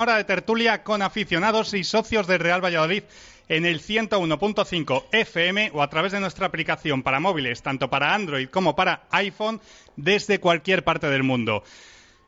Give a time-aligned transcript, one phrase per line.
[0.00, 3.02] hora de tertulia con aficionados y socios de Real Valladolid
[3.48, 8.48] en el 101.5 FM o a través de nuestra aplicación para móviles, tanto para Android
[8.48, 9.60] como para iPhone,
[9.96, 11.64] desde cualquier parte del mundo.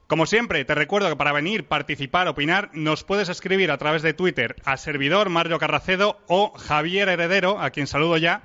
[0.08, 4.14] Como siempre, te recuerdo que para venir, participar, opinar, nos puedes escribir a través de
[4.14, 8.42] Twitter a servidor Mario Carracedo o Javier Heredero, a quien saludo ya.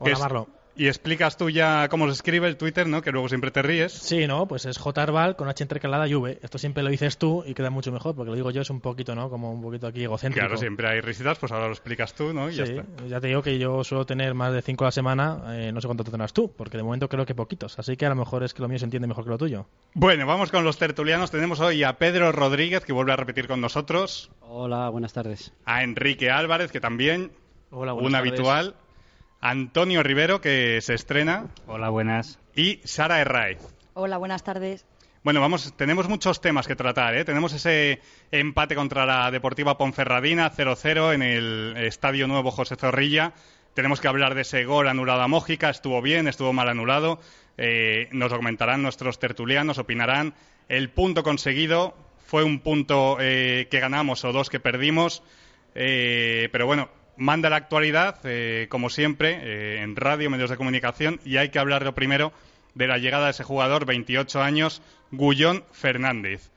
[0.00, 0.55] Hola, Marlo.
[0.76, 3.00] Y explicas tú ya cómo se escribe el Twitter, ¿no?
[3.00, 3.92] Que luego siempre te ríes.
[3.92, 4.46] Sí, ¿no?
[4.46, 6.38] Pues es Arbal con H intercalada y V.
[6.42, 8.80] Esto siempre lo dices tú y queda mucho mejor, porque lo digo yo es un
[8.80, 9.30] poquito, ¿no?
[9.30, 10.46] Como un poquito aquí egocéntrico.
[10.46, 12.50] Claro, siempre hay risitas, pues ahora lo explicas tú, ¿no?
[12.50, 12.84] Y ya está.
[13.08, 15.80] ya te digo que yo suelo tener más de cinco a la semana, eh, no
[15.80, 17.78] sé cuánto tendrás tú, porque de momento creo que poquitos.
[17.78, 19.66] Así que a lo mejor es que lo mío se entiende mejor que lo tuyo.
[19.94, 21.30] Bueno, vamos con los tertulianos.
[21.30, 24.30] Tenemos hoy a Pedro Rodríguez, que vuelve a repetir con nosotros.
[24.42, 25.52] Hola, buenas tardes.
[25.64, 27.32] A Enrique Álvarez, que también,
[27.70, 28.74] Hola, un habitual.
[29.48, 31.46] Antonio Rivero, que se estrena.
[31.68, 32.40] Hola, buenas.
[32.56, 33.60] Y Sara Herraez.
[33.94, 34.84] Hola, buenas tardes.
[35.22, 37.16] Bueno, vamos, tenemos muchos temas que tratar.
[37.16, 37.24] ¿eh?
[37.24, 38.00] Tenemos ese
[38.32, 43.34] empate contra la Deportiva Ponferradina, 0-0 en el Estadio Nuevo José Zorrilla.
[43.72, 45.70] Tenemos que hablar de ese gol anulado a Mójica.
[45.70, 47.20] Estuvo bien, estuvo mal anulado.
[47.56, 50.34] Eh, nos lo comentarán nuestros tertulianos, opinarán.
[50.68, 55.22] El punto conseguido fue un punto eh, que ganamos o dos que perdimos.
[55.76, 61.20] Eh, pero bueno, manda la actualidad, eh, como siempre, eh, en radio, medios de comunicación,
[61.24, 62.32] y hay que hablar primero
[62.74, 66.50] de la llegada de ese jugador, 28 años, Gullón Fernández.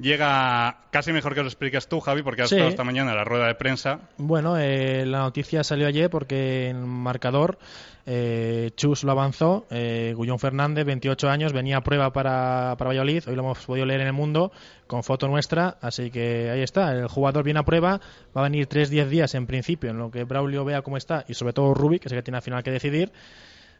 [0.00, 2.54] Llega casi mejor que lo expliques tú, Javi, porque has Sí.
[2.54, 4.00] estado esta mañana en la rueda de prensa.
[4.16, 7.58] Bueno, eh, la noticia salió ayer porque en marcador
[8.06, 9.66] eh, Chus lo avanzó.
[9.70, 13.24] Eh, Gullón Fernández, 28 años, venía a prueba para, para Valladolid.
[13.28, 14.52] Hoy lo hemos podido leer en el mundo
[14.86, 15.76] con foto nuestra.
[15.82, 16.92] Así que ahí está.
[16.92, 18.00] El jugador viene a prueba.
[18.34, 21.34] Va a venir 3-10 días en principio, en lo que Braulio vea cómo está y
[21.34, 23.12] sobre todo Rubi, que es el que tiene al final que decidir.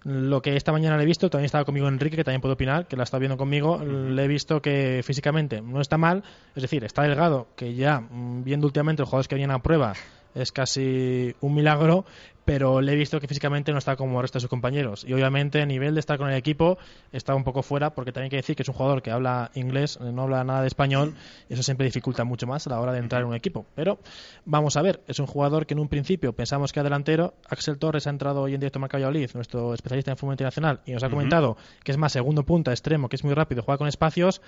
[0.03, 2.87] Lo que esta mañana le he visto, también estaba conmigo Enrique, que también puede opinar,
[2.87, 3.79] que la está viendo conmigo.
[3.79, 8.42] Le he visto que físicamente no está mal, es decir, está delgado, que ya, mm,
[8.42, 9.92] viendo últimamente los jugadores que vienen a prueba,
[10.34, 12.05] es casi un milagro,
[12.44, 15.05] pero le he visto que físicamente no está como el resto de sus compañeros.
[15.06, 16.78] Y obviamente, a nivel de estar con el equipo,
[17.12, 19.51] está un poco fuera, porque también hay que decir que es un jugador que habla
[19.55, 21.14] inglés, eh, no habla nada de español,
[21.48, 23.67] y eso siempre dificulta mucho más a la hora de entrar en un equipo.
[23.74, 23.98] Pero
[24.45, 27.34] vamos a ver, es un jugador que en un principio pensamos que era delantero.
[27.48, 30.80] Axel Torres ha entrado hoy en directo a Marca Valladolid, nuestro especialista en fútbol internacional,
[30.86, 33.79] y nos ha comentado que es más segundo punta, extremo, que es muy rápido, juega
[33.79, 34.40] con espacios.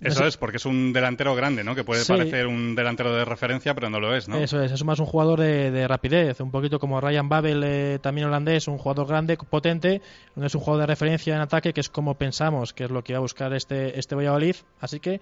[0.00, 1.74] No Eso sé- es, porque es un delantero grande, ¿no?
[1.76, 2.12] Que puede Sí.
[2.12, 4.36] parecer un delantero de referencia, pero no lo es, ¿no?
[4.38, 7.98] Eso es, es más un jugador de, de rapidez, un poquito como Ryan Babel, eh,
[8.00, 10.00] también holandés, un jugador grande, potente,
[10.36, 13.02] no es un jugador de referencia en ataque, que es como pensamos que es lo
[13.02, 14.56] que va a buscar este, este Valladolid.
[14.80, 15.20] Así que,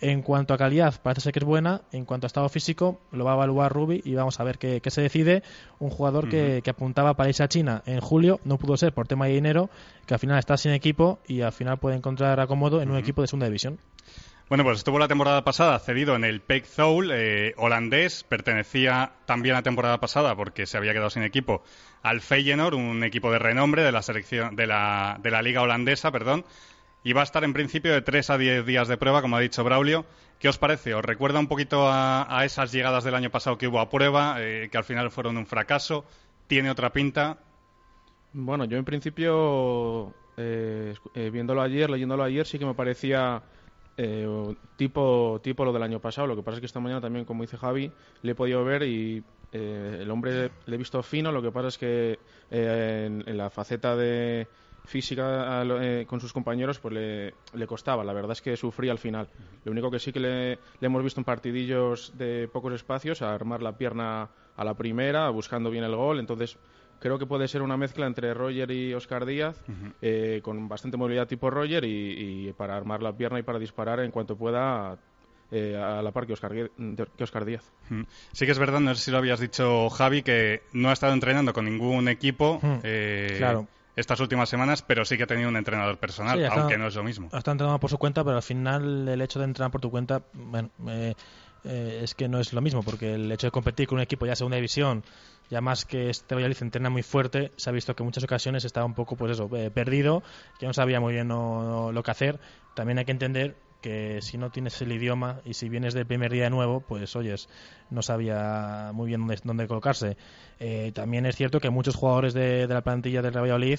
[0.00, 3.24] en cuanto a calidad, parece ser que es buena, en cuanto a estado físico, lo
[3.24, 5.42] va a evaluar Rubi y vamos a ver qué, qué se decide.
[5.80, 9.08] Un jugador que, que apuntaba para irse a China en julio, no pudo ser por
[9.08, 9.70] tema de dinero,
[10.06, 13.22] que al final está sin equipo y al final puede encontrar acomodo en un equipo
[13.22, 13.78] de segunda división.
[14.48, 19.54] Bueno, pues estuvo la temporada pasada cedido en el Pek Zoul, eh, holandés, pertenecía también
[19.54, 21.62] la temporada pasada porque se había quedado sin equipo
[22.02, 26.10] al Feyenoord, un equipo de renombre de la selección de la, de la liga holandesa,
[26.12, 26.46] perdón,
[27.04, 29.40] y va a estar en principio de 3 a 10 días de prueba, como ha
[29.40, 30.06] dicho Braulio.
[30.38, 30.94] ¿Qué os parece?
[30.94, 34.36] ¿Os recuerda un poquito a, a esas llegadas del año pasado que hubo a prueba,
[34.38, 36.06] eh, que al final fueron un fracaso?
[36.46, 37.36] ¿Tiene otra pinta?
[38.32, 43.42] Bueno, yo en principio, eh, eh, viéndolo ayer, leyéndolo ayer, sí que me parecía
[44.00, 46.28] eh, tipo, tipo lo del año pasado.
[46.28, 47.90] Lo que pasa es que esta mañana también, como dice Javi,
[48.22, 51.32] le he podido ver y eh, el hombre le he visto fino.
[51.32, 54.46] Lo que pasa es que eh, en, la faceta de
[54.84, 55.62] física
[56.06, 58.04] con sus compañeros pues le, costaba.
[58.04, 59.28] La verdad es que sufría al final.
[59.64, 63.76] Lo único que sí que le, hemos visto en partidillos de pocos espacios, armar la
[63.76, 66.20] pierna a la primera, buscando bien el gol.
[66.20, 66.56] Entonces
[67.00, 69.62] creo que puede ser una mezcla entre Roger y Oscar Díaz,
[70.02, 74.00] eh, con bastante movilidad tipo Roger y, y para armar la pierna y para disparar
[74.00, 74.98] en cuanto pueda
[75.50, 77.72] eh, a la par que Oscar, que Oscar Díaz.
[78.32, 81.12] Sí que es verdad, no sé si lo habías dicho Javi, que no ha estado
[81.14, 83.66] entrenando con ningún equipo eh, claro.
[83.96, 86.76] estas últimas semanas, pero sí que ha tenido un entrenador personal, Sí, ha estado- aunque
[86.78, 87.28] no es lo mismo.
[87.32, 90.22] Está entrenando por su cuenta, pero al final el hecho de entrenar por tu cuenta,
[90.34, 91.14] bueno, eh,
[91.64, 94.26] eh, es que no es lo mismo, porque el hecho de competir con un equipo
[94.26, 95.02] ya segunda división,
[95.50, 98.64] ya más que este Valladolid entrena muy fuerte, se ha visto que en muchas ocasiones
[98.64, 100.22] estaba un poco, pues eso, eh, perdido,
[100.58, 102.40] que no sabía muy bien lo que hacer.
[102.74, 106.32] También hay que entender que si no tienes el idioma y si vienes del primer
[106.32, 107.48] día de nuevo, pues oyes,
[107.90, 110.16] no sabía muy bien dónde, dónde colocarse.
[110.58, 113.78] Eh, también es cierto que muchos jugadores de, la plantilla del Valladolid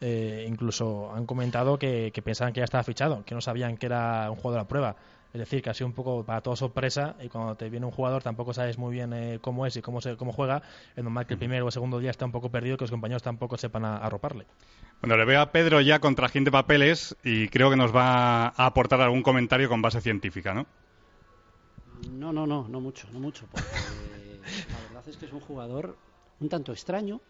[0.00, 3.86] eh, incluso han comentado que, que pensaban que ya estaba fichado, que no sabían que
[3.86, 4.96] era un jugador a prueba.
[5.32, 7.92] Es decir, que ha sido un poco para todo sorpresa y cuando te viene un
[7.92, 10.62] jugador tampoco sabes muy bien eh, cómo es y cómo, se, cómo juega.
[10.96, 12.90] Es normal que el primer o el segundo día esté un poco perdido que los
[12.90, 14.46] compañeros tampoco sepan a- arroparle.
[15.00, 18.48] Bueno, le veo a Pedro ya con trajín de papeles y creo que nos va
[18.48, 20.66] a aportar algún comentario con base científica, ¿no?
[21.94, 25.98] No, no, no, no mucho, no mucho, porque la verdad es que es un jugador
[26.38, 27.20] un tanto extraño,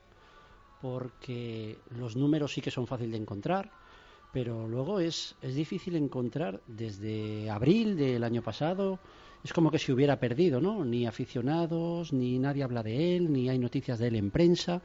[0.81, 3.73] porque los números sí que son fáciles de encontrar,
[4.33, 8.99] pero luego es, es difícil encontrar desde abril del año pasado,
[9.43, 10.85] es como que se hubiera perdido, ¿no?
[10.85, 14.83] Ni aficionados, ni nadie habla de él, ni hay noticias de él en prensa.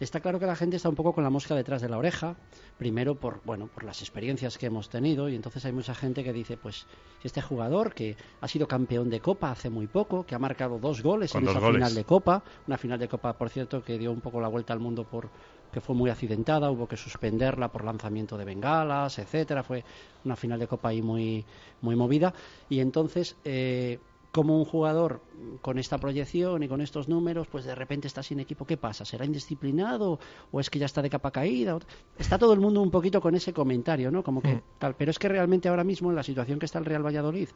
[0.00, 2.36] Está claro que la gente está un poco con la mosca detrás de la oreja,
[2.76, 6.32] primero por, bueno, por las experiencias que hemos tenido, y entonces hay mucha gente que
[6.32, 6.86] dice, pues,
[7.22, 11.00] este jugador que ha sido campeón de Copa hace muy poco, que ha marcado dos
[11.00, 14.20] goles en esa final de Copa, una final de Copa, por cierto, que dio un
[14.20, 15.30] poco la vuelta al mundo por
[15.74, 19.84] que fue muy accidentada, hubo que suspenderla por lanzamiento de bengalas, etcétera, fue
[20.24, 21.44] una final de Copa ahí muy,
[21.82, 22.32] muy movida,
[22.70, 23.36] y entonces...
[23.44, 23.98] Eh,
[24.34, 25.20] como un jugador
[25.62, 29.04] con esta proyección y con estos números, pues de repente está sin equipo, ¿qué pasa?
[29.04, 30.18] ¿Será indisciplinado
[30.50, 31.78] o es que ya está de capa caída?
[32.18, 34.24] Está todo el mundo un poquito con ese comentario, ¿no?
[34.24, 34.62] Como que mm.
[34.80, 37.48] tal, pero es que realmente ahora mismo en la situación que está el Real Valladolid,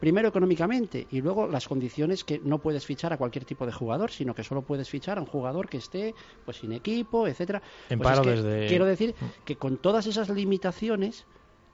[0.00, 4.10] primero económicamente y luego las condiciones que no puedes fichar a cualquier tipo de jugador,
[4.10, 6.14] sino que solo puedes fichar a un jugador que esté
[6.44, 7.62] pues sin equipo, etcétera.
[7.88, 8.66] En pues desde...
[8.68, 9.44] Quiero decir mm.
[9.44, 11.26] que con todas esas limitaciones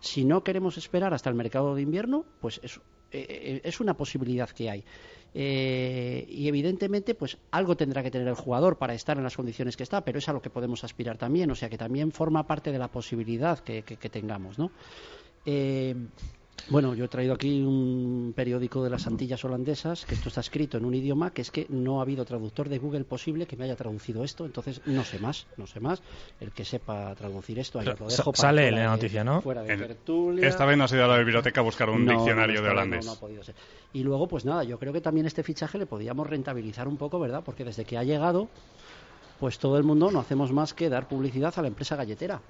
[0.05, 2.77] si no queremos esperar hasta el mercado de invierno, pues es,
[3.11, 4.85] eh, eh, es una posibilidad que hay.
[5.33, 9.77] Eh, y evidentemente, pues algo tendrá que tener el jugador para estar en las condiciones
[9.77, 12.47] que está, pero es a lo que podemos aspirar también, o sea que también forma
[12.47, 14.71] parte de la posibilidad que, que tengamos, ¿no?
[16.71, 20.79] Bueno, yo he traído aquí un periódico de las Antillas holandesas, que esto está escrito
[20.79, 23.65] en un idioma que es que no ha habido traductor de Google posible que me
[23.65, 26.03] haya traducido esto, entonces no sé más, no sé más.
[26.41, 28.33] El que sepa traducir esto, ahí lo dejo.
[28.35, 29.43] Sale en la noticia, ¿no?
[30.41, 33.05] esta vez no has ido a la biblioteca a buscar un diccionario de holandés.
[33.05, 33.55] No, ha podido ser.
[33.93, 37.21] Y luego, pues nada, yo creo que también este fichaje le podíamos rentabilizar un poco,
[37.21, 37.43] ¿verdad?
[37.45, 38.49] Porque desde que ha llegado,
[39.39, 42.41] pues todo el mundo no hacemos más que dar publicidad a la empresa galletera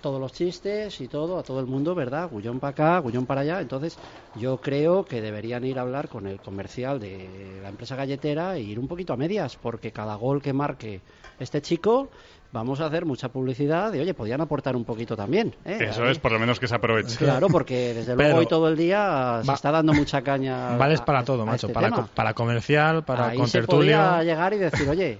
[0.00, 2.28] todos los chistes y todo, a todo el mundo, ¿verdad?
[2.30, 3.60] Gullón para acá, Gullón para allá.
[3.60, 3.98] Entonces,
[4.36, 8.60] yo creo que deberían ir a hablar con el comercial de la empresa galletera e
[8.60, 11.00] ir un poquito a medias, porque cada gol que marque
[11.38, 12.08] este chico,
[12.52, 15.54] vamos a hacer mucha publicidad y, oye, podían aportar un poquito también.
[15.64, 15.78] ¿eh?
[15.90, 17.16] Eso es, por lo menos que se aproveche.
[17.16, 20.76] Claro, porque desde luego hoy todo el día se está dando mucha caña.
[20.76, 24.88] Vales para todo, macho, este para, para comercial, para Ahí se podía llegar y decir,
[24.88, 25.18] oye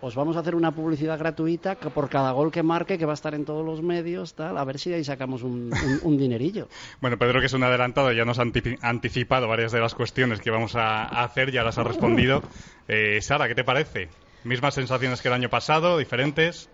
[0.00, 3.14] os vamos a hacer una publicidad gratuita por cada gol que marque, que va a
[3.14, 5.70] estar en todos los medios, tal, a ver si ahí sacamos un,
[6.18, 6.68] dinerillo.
[7.00, 8.44] Bueno, Pedro, que es un adelantado, ya nos ha
[8.82, 12.42] anticipado varias de las cuestiones que vamos a hacer, ya las ha respondido.
[12.90, 14.08] Eh, Sara, ¿qué te parece?
[14.44, 15.98] ¿Mismas sensaciones que el año pasado?
[15.98, 16.70] ¿Diferentes?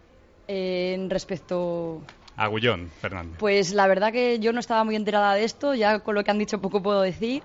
[0.47, 2.03] En respecto
[2.37, 3.37] Agullón, Fernando.
[3.39, 6.31] Pues la verdad que yo no estaba muy enterada de esto, ya con lo que
[6.31, 7.43] han dicho poco puedo decir.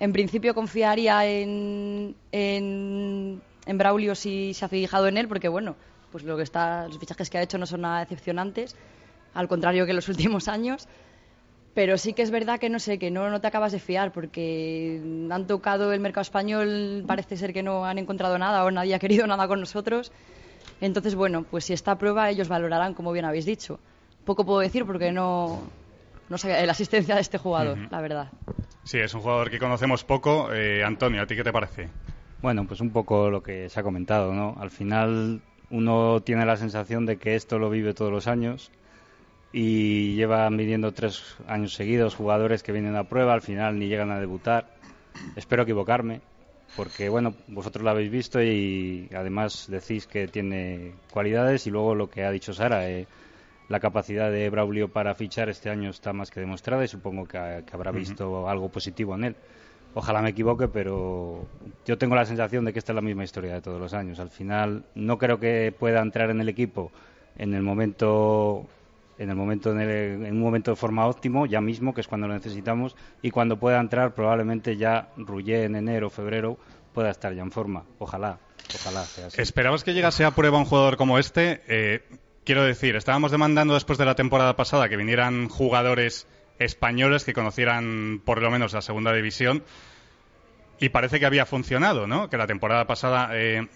[0.00, 5.76] En principio confiaría en, en en Braulio si se ha fijado en él, porque bueno,
[6.12, 8.76] pues lo que está, los fichajes que ha hecho no son nada decepcionantes,
[9.34, 10.88] al contrario que en los últimos años.
[11.74, 14.12] Pero sí que es verdad que no sé, que no, no te acabas de fiar,
[14.12, 18.94] porque han tocado el mercado español, parece ser que no han encontrado nada o nadie
[18.94, 20.12] ha querido nada con nosotros.
[20.80, 23.80] Entonces, bueno, pues si está a prueba, ellos valorarán, como bien habéis dicho.
[24.24, 25.62] Poco puedo decir porque no,
[26.28, 28.28] no sabía la asistencia de este jugador, la verdad.
[28.84, 30.52] Sí, es un jugador que conocemos poco.
[30.52, 31.88] Eh, Antonio, ¿a ti qué te parece?
[32.44, 34.54] Bueno, pues un poco lo que se ha comentado, ¿no?
[34.60, 38.70] Al final uno tiene la sensación de que esto lo vive todos los años
[39.50, 44.10] y llevan viniendo tres años seguidos jugadores que vienen a prueba, al final ni llegan
[44.10, 44.76] a debutar.
[45.36, 46.20] Espero equivocarme,
[46.76, 52.10] porque bueno, vosotros lo habéis visto y además decís que tiene cualidades y luego lo
[52.10, 53.06] que ha dicho Sara, eh,
[53.70, 57.38] la capacidad de Braulio para fichar este año está más que demostrada y supongo que,
[57.38, 59.36] habrá visto algo positivo en él.
[59.94, 61.46] Ojalá me equivoque, pero
[61.86, 64.18] yo tengo la sensación de que esta es la misma historia de todos los años.
[64.18, 66.90] Al final no creo que pueda entrar en el equipo
[67.36, 68.66] en el momento
[69.18, 72.34] en el momento en, un momento de forma óptimo, ya mismo, que es cuando lo
[72.34, 76.58] necesitamos, y cuando pueda entrar probablemente ya Rullé en enero febrero
[76.92, 77.84] pueda estar ya en forma.
[77.98, 78.38] Ojalá,
[78.74, 79.84] ojalá sea así.
[79.84, 81.62] Que llegase a prueba un jugador como este.
[81.68, 82.02] Eh,
[82.44, 86.26] quiero decir, estábamos demandando después de la temporada pasada que vinieran jugadores
[86.58, 89.62] españoles que conocieran por lo menos la segunda división
[90.78, 92.28] y parece que había funcionado, ¿no?
[92.28, 93.68] Que la temporada pasada eh,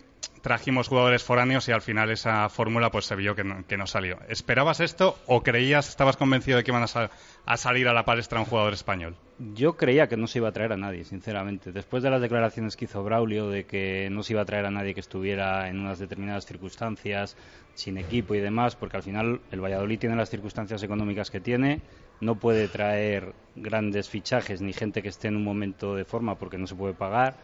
[0.42, 4.18] trajimos jugadores foráneos y al final esa fórmula pues se vio que no, salió.
[4.28, 7.10] ¿Esperabas esto o creías, estabas convencido de que iban a,
[7.46, 9.16] a, salir a la palestra un jugador español?
[9.54, 11.72] Yo creía que no se iba a traer a nadie, sinceramente.
[11.72, 14.70] Después de las declaraciones que hizo Braulio de que no se iba a traer a
[14.70, 17.36] nadie que estuviera en unas determinadas circunstancias,
[17.74, 21.80] sin equipo y demás, porque al final el Valladolid tiene las circunstancias económicas que tiene,
[22.20, 26.58] no puede traer grandes fichajes ni gente que esté en un momento de forma porque
[26.58, 27.34] no se puede pagar.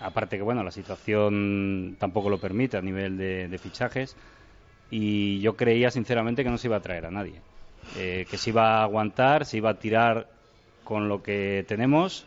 [0.00, 4.16] Aparte que bueno, la situación tampoco lo permite a nivel de, fichajes.
[4.90, 7.40] Y yo creía sinceramente que no se iba a traer a nadie.
[7.96, 10.28] Eh, que se iba a aguantar, se iba a tirar
[10.84, 12.26] con lo que tenemos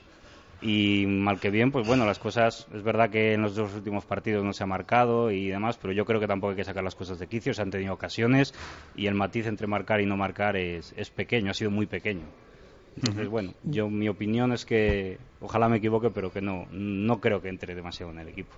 [0.61, 4.05] Y mal que bien, pues bueno, las cosas, es verdad que en los dos últimos
[4.05, 6.83] partidos no se ha marcado y demás, pero yo creo que tampoco hay que sacar
[6.83, 8.53] las cosas de quicio, se han tenido ocasiones
[8.95, 12.25] y el matiz entre marcar y no marcar es, es pequeño, ha sido muy pequeño.
[12.97, 17.41] Entonces, bueno, yo mi opinión es que ojalá me equivoque, pero que no, no creo
[17.41, 18.53] que entre demasiado en el equipo.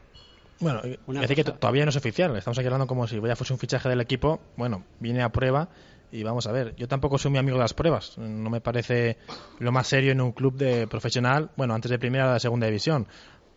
[0.59, 3.53] Bueno, es decir que todavía no es oficial, estamos aquí hablando como si ya fuese
[3.53, 5.69] un fichaje del equipo, bueno, viene a prueba
[6.11, 8.17] y vamos a ver, yo tampoco soy muy amigo de las pruebas.
[8.17, 9.17] No me parece
[9.59, 12.67] lo más serio en un club de profesional, bueno, antes de primera a la segunda
[12.67, 13.07] división.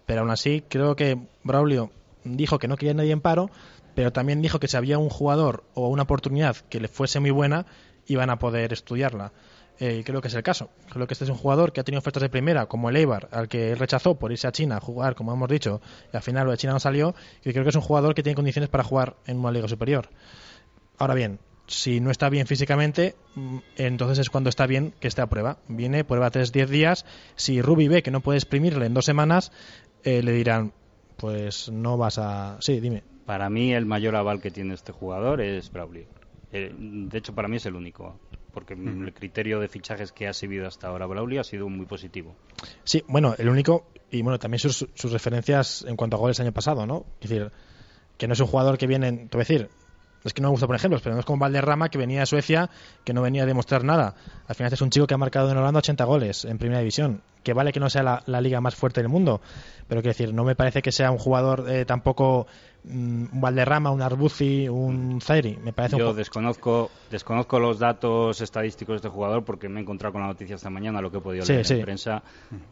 [0.06, 1.90] Pero aún así, creo que Braulio
[2.24, 3.50] dijo que no quería nadie en paro,
[3.94, 7.30] pero también dijo que si había un jugador o una oportunidad que le fuese muy
[7.30, 7.66] buena,
[8.06, 9.32] iban a poder estudiarla.
[9.80, 10.70] Eh, creo que es el caso.
[10.90, 13.28] Creo que este es un jugador que ha tenido ofertas de primera, como el Eibar,
[13.32, 15.80] al que él rechazó por irse a China a jugar, como hemos dicho,
[16.12, 18.22] y al final lo de China no salió, y creo que es un jugador que
[18.22, 20.10] tiene condiciones para jugar en una liga superior.
[20.96, 25.22] Ahora bien, si no está bien físicamente, mm, entonces es cuando está bien que esté
[25.22, 25.58] a prueba.
[25.68, 27.06] Viene, prueba 3-10 días.
[27.36, 29.52] Si Ruby ve que no puede exprimirle en dos semanas,
[30.02, 30.72] eh, le dirán,
[31.16, 32.58] pues no vas a...
[32.60, 33.02] Sí, dime.
[33.26, 36.06] Para mí el mayor aval que tiene este jugador es Braulio.
[36.52, 38.18] Eh, de hecho, para mí es el único
[38.54, 42.36] porque el criterio de fichajes que ha seguido hasta ahora Braulio ha sido muy positivo.
[42.84, 46.46] Sí, bueno, el único, y bueno, también sus, sus referencias en cuanto a goles el
[46.46, 47.04] año pasado, ¿no?
[47.20, 47.50] Es decir,
[48.16, 49.68] que no es un jugador que viene, te voy a decir,
[50.24, 52.26] es que no me gusta por ejemplos, pero no es como Valderrama que venía de
[52.26, 52.70] Suecia,
[53.04, 54.14] que no venía a demostrar nada.
[54.48, 56.80] Al final este es un chico que ha marcado en Holanda 80 goles en primera
[56.80, 59.40] división, que vale que no sea la, liga más fuerte del mundo,
[59.86, 62.46] pero quiero decir, no me parece que sea un jugador eh, tampoco
[62.88, 65.58] un Valderrama, un Arbuzi, un Zairi.
[65.62, 70.12] Me parece Yo desconozco, desconozco los datos estadísticos de este jugador porque me he encontrado
[70.12, 72.22] con la noticia esta mañana, lo que he podido leer en prensa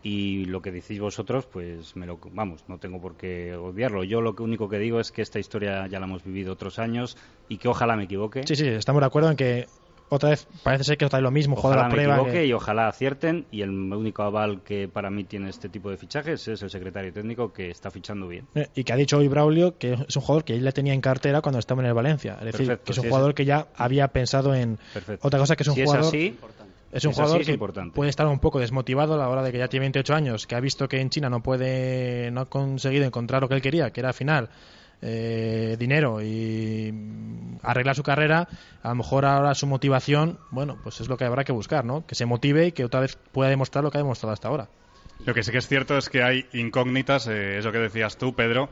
[0.02, 4.04] y lo que decís vosotros, pues me lo, vamos, no tengo por qué obviarlo.
[4.04, 7.16] Yo lo único que digo es que esta historia ya la hemos vivido otros años
[7.48, 8.42] y que ojalá me equivoque.
[8.46, 9.66] Sí, sí, estamos de acuerdo en que
[10.14, 12.44] otra vez parece ser que otra vez lo mismo, ojalá la prueba.
[12.44, 13.46] Y ojalá acierten.
[13.50, 17.10] Y el único aval que para mí tiene este tipo de fichajes es el secretario
[17.14, 18.46] técnico que está fichando bien.
[18.54, 20.92] Eh, y que ha dicho hoy Braulio que es un jugador que él le tenía
[20.92, 22.36] en cartera cuando estaba en el Valencia.
[22.40, 24.78] Es decir, que es un jugador que ya había pensado en
[25.22, 26.02] otra cosa que es un jugador.
[26.02, 26.38] Es así,
[26.92, 27.58] es un jugador que
[27.94, 30.54] puede estar un poco desmotivado a la hora de que ya tiene 28 años, que
[30.54, 33.90] ha visto que en China no puede, no ha conseguido encontrar lo que él quería,
[33.90, 34.50] que era al final
[35.02, 36.94] eh, dinero y
[37.62, 38.48] arreglar su carrera,
[38.82, 42.06] a lo mejor ahora su motivación, bueno, pues es lo que habrá que buscar, ¿no?
[42.06, 44.68] Que se motive y que otra vez pueda demostrar lo que ha demostrado hasta ahora.
[45.24, 48.16] Lo que sí que es cierto es que hay incógnitas, eh, es lo que decías
[48.16, 48.70] tú, Pedro.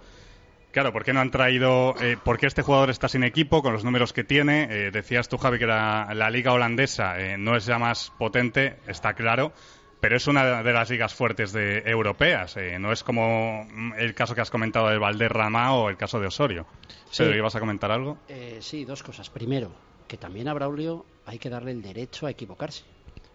[0.73, 3.73] Claro, ¿por qué no han traído, eh, por qué este jugador está sin equipo con
[3.73, 4.69] los números que tiene?
[4.71, 9.15] Eh, decías tú, Javi, que la, la liga holandesa no es ya más potente, está
[9.15, 9.53] claro,
[10.01, 12.57] pero es una de las ligas fuertes de europeas.
[12.57, 13.67] Eh, no es como
[13.97, 16.67] el caso que has comentado de Valderrama o el caso de Osorio.
[17.11, 17.25] Sí.
[17.25, 18.19] ¿ibas a comentar algo?
[18.29, 19.29] Eh, sí, dos cosas.
[19.31, 19.73] Primero,
[20.09, 22.85] que también a Braulio hay que darle el derecho a equivocarse.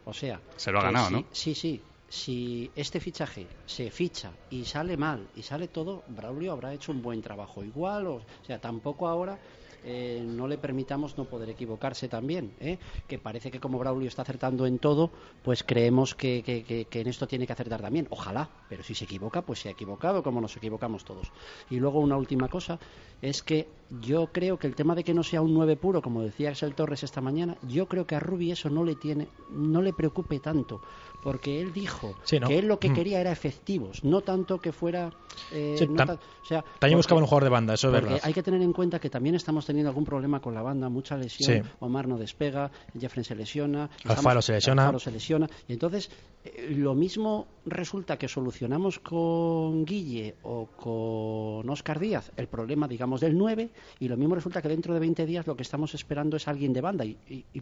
[0.06, 1.26] O sea, se lo ha ganado, ¿no?
[1.32, 1.82] Sí, sí.
[2.08, 7.02] Si este fichaje se ficha y sale mal y sale todo, Braulio habrá hecho un
[7.02, 7.64] buen trabajo.
[7.64, 9.40] Igual, o sea, tampoco ahora
[9.86, 12.80] eh, no le permitamos no poder equivocarse también, ¿eh?
[13.08, 15.12] que parece que como Braulio está acertando en todo,
[15.44, 18.08] pues creemos que, que, en esto tiene que acertar también.
[18.10, 21.32] Ojalá, pero si se equivoca, pues se ha equivocado como nos equivocamos todos.
[21.70, 22.80] Y luego una última cosa
[23.22, 23.68] es que
[24.02, 26.74] yo creo que el tema de que no sea un 9 puro, como decía Axel
[26.74, 30.40] Torres esta mañana, yo creo que a Rubi eso no le tiene, no le preocupe
[30.40, 30.82] tanto,
[31.24, 32.94] porque él dijo que él lo que mm.
[32.94, 35.12] quería era efectivos, no tanto que fuera.
[35.52, 38.20] Eh, o sea, también buscaba un jugador de banda, eso es verdad.
[38.24, 41.18] Hay que tener en cuenta que también estamos teniendo algún problema con la banda, mucha
[41.18, 41.64] lesión.
[41.80, 44.84] Omar no despega, Jeffrey se lesiona, Alfaro se lesiona.
[44.84, 45.50] Alfaro se lesiona.
[45.68, 46.10] Y entonces,
[46.44, 53.22] eh, lo mismo resulta que solucionamos con Guille o con Oscar Díaz el problema, digamos,
[53.22, 56.38] del 9 y lo mismo resulta que dentro de 20 días lo que estamos esperando
[56.38, 57.16] es alguien de banda y,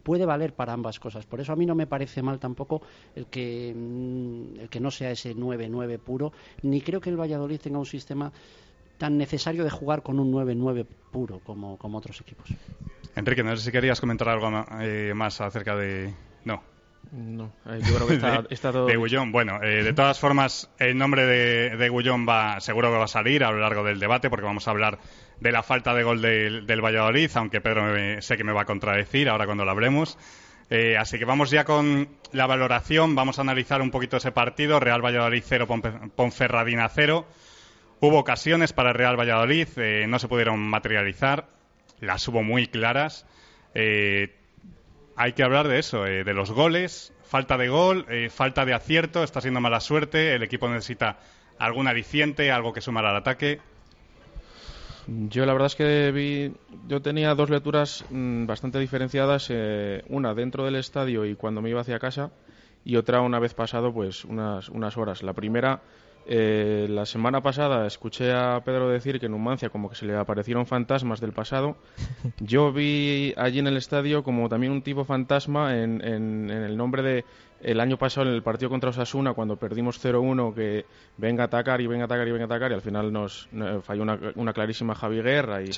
[0.03, 1.25] puede valer para ambas cosas.
[1.25, 2.81] Por eso a mí no me parece mal tampoco
[3.15, 7.61] el que, mm, el que no sea ese 9-9 puro, ni creo que el Valladolid
[7.61, 8.33] tenga un sistema
[8.97, 12.49] tan necesario de jugar con un 9-9 puro como, como otros equipos.
[13.15, 14.49] Enrique, no sé si querías comentar algo
[14.81, 16.13] eh, más acerca de...
[16.45, 16.63] No,
[17.11, 18.13] no, eh, yo creo que
[18.53, 18.87] está, todo...
[18.87, 22.97] De Gullón, bueno, eh, de todas formas, el nombre de, de Gullón va, seguro que
[22.97, 24.99] va a salir a lo largo del debate, porque vamos a hablar
[25.39, 28.65] de la falta de gol del, del Valladolid, aunque Pedro sé que me va a
[28.65, 30.17] contradecir ahora cuando lo hablemos.
[30.69, 34.79] Eh, así que vamos ya con la valoración, vamos a analizar un poquito ese partido,
[34.79, 35.67] Real Valladolid 0,
[36.15, 37.27] Ponferradina 0.
[38.05, 39.65] Hubo ocasiones para Real Valladolid,
[40.09, 41.47] no se pudieron materializar,
[42.01, 43.25] las hubo muy claras.
[43.75, 44.35] Eh,
[45.15, 48.73] hay que hablar de eso, eh, de los goles, falta de gol, eh, falta de
[48.73, 51.17] acierto, está siendo mala suerte, el equipo necesita
[51.57, 53.61] algún aliciente, algo que sumar al ataque.
[55.07, 56.53] Yo la verdad es que vi,
[56.89, 61.69] yo tenía dos lecturas mm, bastante diferenciadas, eh, una dentro del estadio y cuando me
[61.69, 62.31] iba hacia casa,
[62.83, 65.23] y otra una vez pasado pues unas, unas horas.
[65.23, 65.79] La primera,
[66.25, 70.15] eh, la semana pasada escuché a Pedro decir que en Numancia como que se le
[70.15, 71.75] aparecieron fantasmas del pasado.
[72.39, 77.03] Yo vi allí en el estadio como también un tipo fantasma en, en, el nombre
[77.03, 77.25] de
[77.61, 80.85] el año pasado en el partido contra Osasuna cuando perdimos 0-1 que
[81.17, 83.47] venga a atacar y venga a atacar y venga a atacar y al final nos,
[83.83, 85.71] falló una, una, clarísima Javi Guerra y,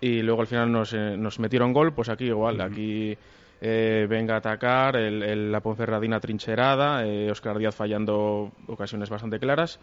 [0.00, 3.18] y luego al final nos, eh, nos metieron gol, pues aquí igual, aquí
[3.66, 9.80] eh, venga a atacar, el, la Ponferradina trincherada, eh, Oscar Díaz fallando ocasiones bastante claras.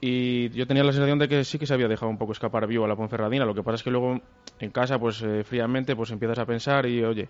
[0.00, 2.68] Y yo tenía la sensación de que sí que se había dejado un poco escapar
[2.68, 3.44] vivo a la Ponferradina.
[3.46, 4.20] Lo que pasa es que luego
[4.60, 7.28] en casa, pues eh, fríamente, pues empiezas a pensar y oye,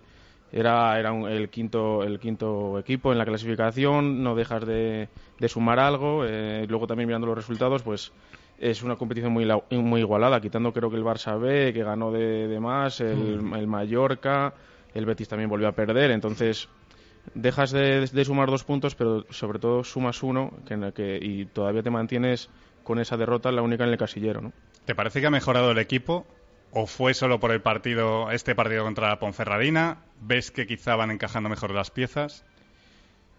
[0.51, 5.09] era, era el, quinto, el quinto equipo en la clasificación, no dejas de,
[5.47, 6.25] sumar algo.
[6.27, 8.11] Eh, luego también mirando los resultados, pues
[8.59, 12.59] es una competición muy, muy igualada, quitando creo que el Barça B, que ganó de,
[12.59, 13.55] más, el, mm.
[13.55, 14.53] el Mallorca
[14.95, 16.67] el Betis también volvió a perder, entonces
[17.33, 21.91] dejas de, sumar dos puntos, pero sobre todo sumas uno que, que, y todavía te
[21.91, 22.49] mantienes
[22.83, 24.41] con esa derrota, la única en el casillero.
[24.41, 24.53] ¿no?
[24.85, 26.25] ¿Te parece que ha mejorado el equipo?
[26.71, 29.97] ¿O fue solo por el partido, este partido contra la Ponferradina?
[30.21, 32.45] ¿Ves que quizá van encajando mejor las piezas?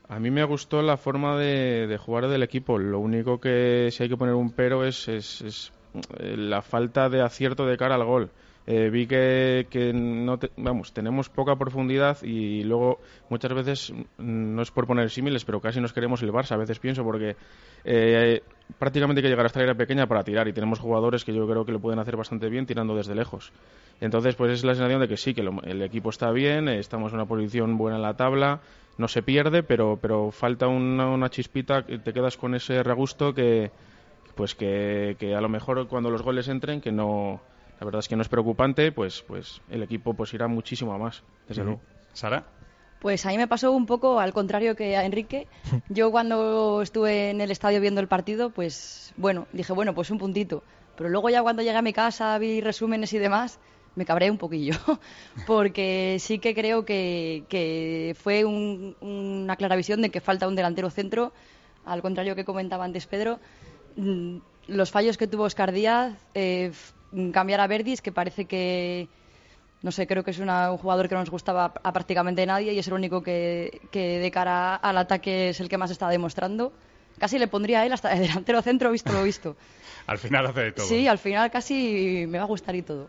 [0.09, 2.79] A mí me gustó la forma de, jugar del equipo.
[2.79, 5.73] Lo único que si hay que poner un pero es, es
[6.19, 8.31] eh, la falta de acierto de cara al gol.
[8.69, 12.99] Eh, vi que, que no vamos, tenemos poca profundidad y luego
[13.31, 16.57] muchas veces, mm, no es por poner símiles, pero casi nos queremos el Barça, a
[16.57, 17.37] veces pienso, porque
[17.85, 18.43] eh,
[18.77, 21.47] prácticamente hay que llegar hasta la área pequeña para tirar y tenemos jugadores que yo
[21.47, 23.53] creo que lo pueden hacer bastante bien tirando desde lejos.
[24.01, 27.21] Entonces, pues es la sensación de que sí, que el equipo está bien, estamos en
[27.21, 28.61] una posición buena en la tabla,
[28.99, 33.71] no se pierde, pero, pero falta una, una chispita, te quedas con ese regusto que,
[34.35, 37.41] pues que, que a lo mejor cuando los goles entren, que no
[37.78, 40.99] la verdad es que no es preocupante, pues, pues el equipo pues irá muchísimo a
[40.99, 41.80] más, desde luego.
[42.12, 42.45] ¿Sara?
[43.00, 45.47] Pues a mí me pasó un poco al contrario que a Enrique.
[45.90, 50.18] Yo cuando estuve en el estadio viendo el partido, pues bueno, dije, bueno, pues un
[50.18, 50.62] puntito.
[50.97, 53.60] Pero luego ya cuando llegué a mi casa, vi resúmenes y demás,
[53.97, 54.75] me cabré un poquillo.
[55.47, 60.89] Porque sí que creo que, que fue una clara visión de que falta un delantero
[60.89, 61.32] centro.
[61.84, 63.39] Al contrario que comentaba antes Pedro,
[63.97, 66.73] mm, los fallos que tuvo Oscar Díaz eh,
[67.32, 69.08] cambiar a Verdis, que parece que,
[69.82, 72.78] no sé, creo que es un jugador que no nos gustaba a prácticamente nadie y
[72.78, 76.73] es el único que, de cara al ataque es el que más está demostrando.
[77.19, 79.56] Casi le pondría a él hasta de delantero centro, visto lo visto.
[80.06, 80.86] al final hace de todo.
[80.86, 83.08] Sí, al final casi me va a gustar y todo.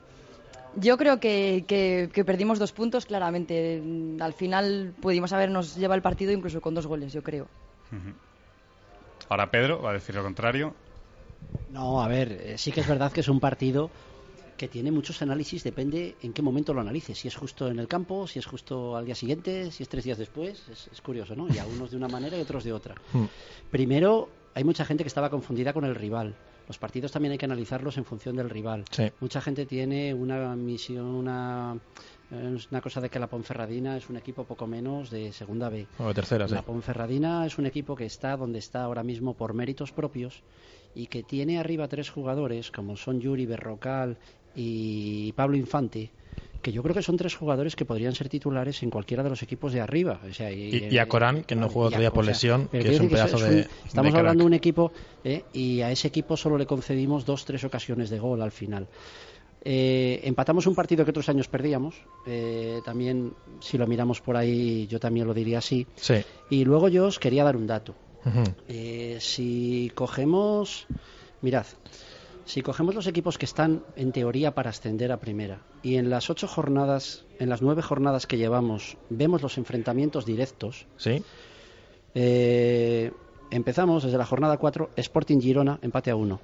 [0.76, 3.82] Yo creo que, que, perdimos dos puntos claramente.
[4.20, 7.48] Al final pudimos habernos llevado el partido incluso con dos goles, yo creo.
[9.30, 10.76] Ahora Pedro va a decir lo contrario.
[11.72, 13.90] No, a ver, eh, sí que es verdad que es un partido
[14.58, 17.18] que tiene muchos análisis, depende en qué momento lo analices.
[17.18, 20.04] Si es justo en el campo, si es justo al día siguiente, si es tres
[20.04, 21.48] días después, es, curioso, ¿no?
[21.54, 22.96] Y a unos de una manera y otros de otra.
[23.14, 23.26] Hmm.
[23.70, 26.36] Primero, hay mucha gente que estaba confundida con el rival.
[26.68, 28.84] Los partidos también hay que analizarlos en función del rival.
[29.22, 31.78] Mucha gente tiene una misión, una,
[32.32, 35.88] una cosa de que la Ponferradina es un equipo poco menos de segunda B.
[36.00, 39.54] O de tercera, La Ponferradina es un equipo que está donde está ahora mismo por
[39.54, 40.44] méritos propios
[40.94, 44.18] y que tiene arriba tres jugadores como son Yuri Berrocal
[44.56, 46.12] y Pablo Infante
[46.62, 49.42] que yo creo que son tres jugadores que podrían ser titulares en cualquiera de los
[49.42, 50.20] equipos de arriba.
[50.38, 53.68] y, a Corán, que no jugó todavía por lesión, que es un pedazo de.
[53.86, 54.92] Estamos hablando de un equipo
[55.24, 58.88] eh, y a ese equipo solo le concedimos dos, tres ocasiones de gol al final.
[59.70, 61.96] Eh, empatamos un partido que otros años perdíamos.
[62.26, 65.86] Eh, también, si lo miramos por ahí, yo también lo diría así.
[65.98, 66.24] Sí.
[66.50, 67.94] Y luego yo os quería dar un dato.
[68.70, 70.88] Eh, si cogemos,
[71.42, 71.66] mirad,
[72.46, 76.30] si cogemos los equipos que están en teoría para ascender a primera y en las
[76.30, 80.88] ocho jornadas, en las nueve jornadas que llevamos, vemos los enfrentamientos directos.
[80.96, 81.22] Sí.
[82.16, 83.12] Eh,
[83.52, 86.40] empezamos desde la jornada 4, Sporting Girona, empate a 1.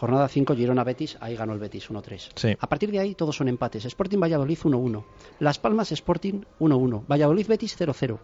[0.00, 2.56] Jornada 5, Girona Betis, ahí ganó el Betis 1-3.
[2.58, 3.84] A partir de ahí todos son empates.
[3.84, 5.04] Sporting Valladolid 1-1.
[5.40, 7.04] Las Palmas Sporting 1-1.
[7.06, 8.18] Valladolid Betis 0-0.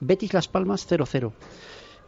[0.00, 1.32] Betis Las Palmas 0-0.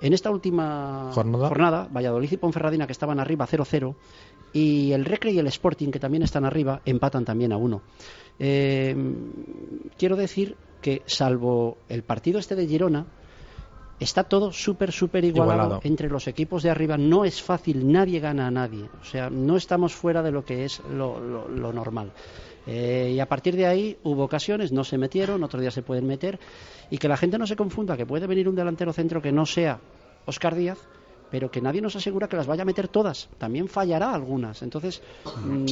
[0.00, 3.94] En esta última jornada, Valladolid y Ponferradina, que estaban arriba 0-0,
[4.54, 7.82] y el Recre y el Sporting, que también están arriba, empatan también a 1.
[8.38, 8.96] Eh,
[9.98, 13.04] quiero decir que, salvo el partido este de Girona,
[14.00, 16.96] está todo súper, súper igualado, entre los equipos de arriba.
[16.96, 18.88] No es fácil, nadie gana a nadie.
[19.00, 21.20] O sea, no estamos fuera de lo que es lo,
[21.72, 22.10] normal.
[22.66, 26.06] Eh, y a partir de ahí hubo ocasiones, no se metieron, otro día se pueden
[26.06, 26.40] meter.
[26.90, 29.44] Y que la gente no se confunda, que puede venir un delantero centro que no
[29.46, 29.78] sea
[30.24, 30.78] Oscar Díaz,
[31.30, 33.28] pero que nadie nos asegura que las vaya a meter todas.
[33.38, 34.62] También fallará algunas.
[34.62, 35.02] Entonces,
[35.44, 35.64] mm,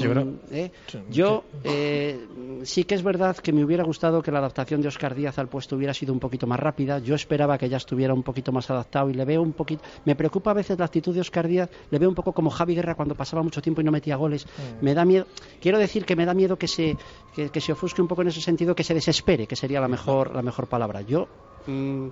[0.50, 0.70] eh,
[1.10, 2.26] yo eh,
[2.62, 5.48] sí que es verdad que me hubiera gustado que la adaptación de Oscar Díaz al
[5.48, 6.98] puesto hubiera sido un poquito más rápida.
[6.98, 9.82] Yo esperaba que ya estuviera un poquito más adaptado y le veo un poquito.
[10.04, 11.70] Me preocupa a veces la actitud de Oscar Díaz.
[11.90, 14.46] Le veo un poco como Javi Guerra cuando pasaba mucho tiempo y no metía goles.
[14.80, 15.26] Me da miedo.
[15.60, 16.96] Quiero decir que me da miedo que se,
[17.34, 20.34] que, se ofusque un poco en ese sentido, que se desespere, que sería la mejor,
[20.34, 21.02] la mejor palabra.
[21.02, 21.28] Yo
[21.66, 22.08] mm,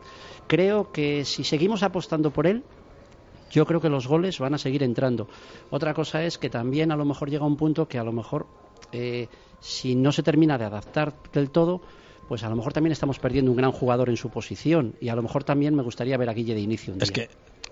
[0.46, 2.64] creo que si seguimos apostando por él,
[3.50, 5.28] yo creo que los goles van a seguir entrando.
[5.70, 8.46] Otra cosa es que también a lo mejor llega un punto que a lo mejor
[8.92, 9.28] eh,
[9.60, 11.80] si no se termina de adaptar del todo,
[12.28, 15.14] pues a lo mejor también estamos perdiendo un gran jugador en su posición y a
[15.14, 16.94] lo mejor también me gustaría ver a Guille de inicio.
[17.00, 17.28] es que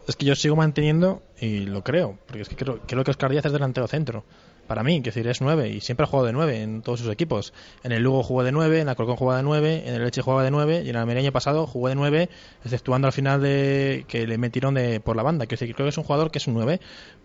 [0.07, 3.31] es que yo sigo manteniendo y lo creo, porque es que creo, creo que Oscar
[3.31, 4.25] Díaz es delantero centro
[4.67, 7.11] para mí, que decir, es 9 y siempre ha jugado de 9 en todos sus
[7.11, 7.53] equipos.
[7.83, 10.23] En el Lugo jugó de 9, en la Colcón jugaba de 9, en el Leche
[10.23, 12.29] jugaba de 9 y en el Almería pasado jugó de 9,
[12.65, 15.47] exceptuando al final de que le metieron de, por la banda.
[15.47, 16.81] Que creo que es un jugador que es un 9,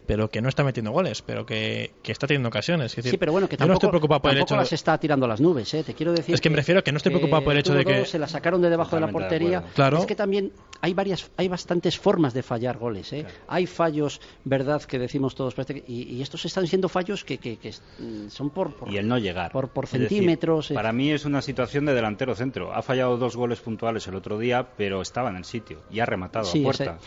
[0.10, 2.91] pero que no está metiendo goles, pero que, que está teniendo ocasiones.
[2.93, 5.39] sí, pero bueno, que tampoco, no estoy preocupado por el hecho las está tirando las
[5.39, 5.84] nubes, ¿eh?
[5.84, 6.34] te quiero decir.
[6.34, 8.28] Es que, me refiero que no estoy preocupado por el hecho de que se la
[8.28, 9.63] sacaron de debajo de la portería.
[9.75, 9.99] claro.
[9.99, 13.25] Es que también hay varias, hay bastantes formas de fallar goles, ¿eh?
[13.47, 15.54] Hay fallos, verdad, que decimos todos,
[15.88, 19.52] y, y estos están siendo fallos que, que, que son por, y el no llegar
[19.52, 20.72] por, por centímetros.
[20.72, 20.74] Eh.
[20.74, 22.74] para mí es una situación de delantero centro.
[22.74, 26.06] Ha fallado dos goles puntuales el otro día, pero estaba en el sitio y ha
[26.06, 26.98] rematado a puerta.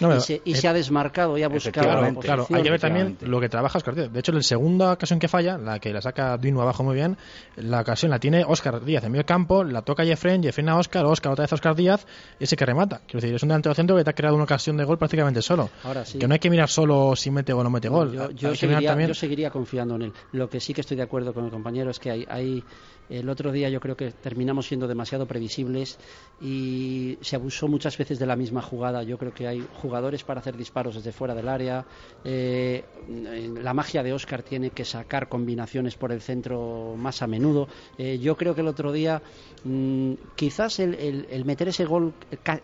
[0.45, 2.21] y, se, ha desmarcado y ha buscado.
[2.21, 4.13] Claro, hay que ver también lo que trabaja Oscar Díaz.
[4.13, 7.17] De hecho, la segunda ocasión que falla, la que la saca Dino abajo muy bien,
[7.57, 11.05] la ocasión la tiene Oscar Díaz en medio campo, la toca Jeffren, Jeffren a Oscar,
[11.05, 12.07] Oscar otra vez a Oscar Díaz,
[12.39, 13.01] y ese que remata.
[13.07, 15.43] Quiero decir, es un delantero centro que te ha creado una ocasión de gol prácticamente
[15.43, 15.71] solo.
[16.19, 18.13] Que no hay que mirar solo si mete o no mete gol.
[18.35, 20.12] Yo, seguiría, yo seguiría confiando en él.
[20.31, 22.65] Lo que sí que estoy de acuerdo con el compañero es que hay, hay
[23.09, 25.99] el otro día yo creo que terminamos siendo demasiado previsibles
[26.41, 29.03] y se abusó muchas veces de la misma jugada.
[29.03, 31.85] Yo creo que hay jugadores para hacer disparos desde fuera del área.
[32.25, 32.85] Eh,
[33.63, 37.69] la magia de Oscar tiene que sacar combinaciones por el centro más a menudo.
[37.99, 39.23] Eh, yo creo que el otro día
[39.65, 42.13] mm, quizás el, meter ese gol,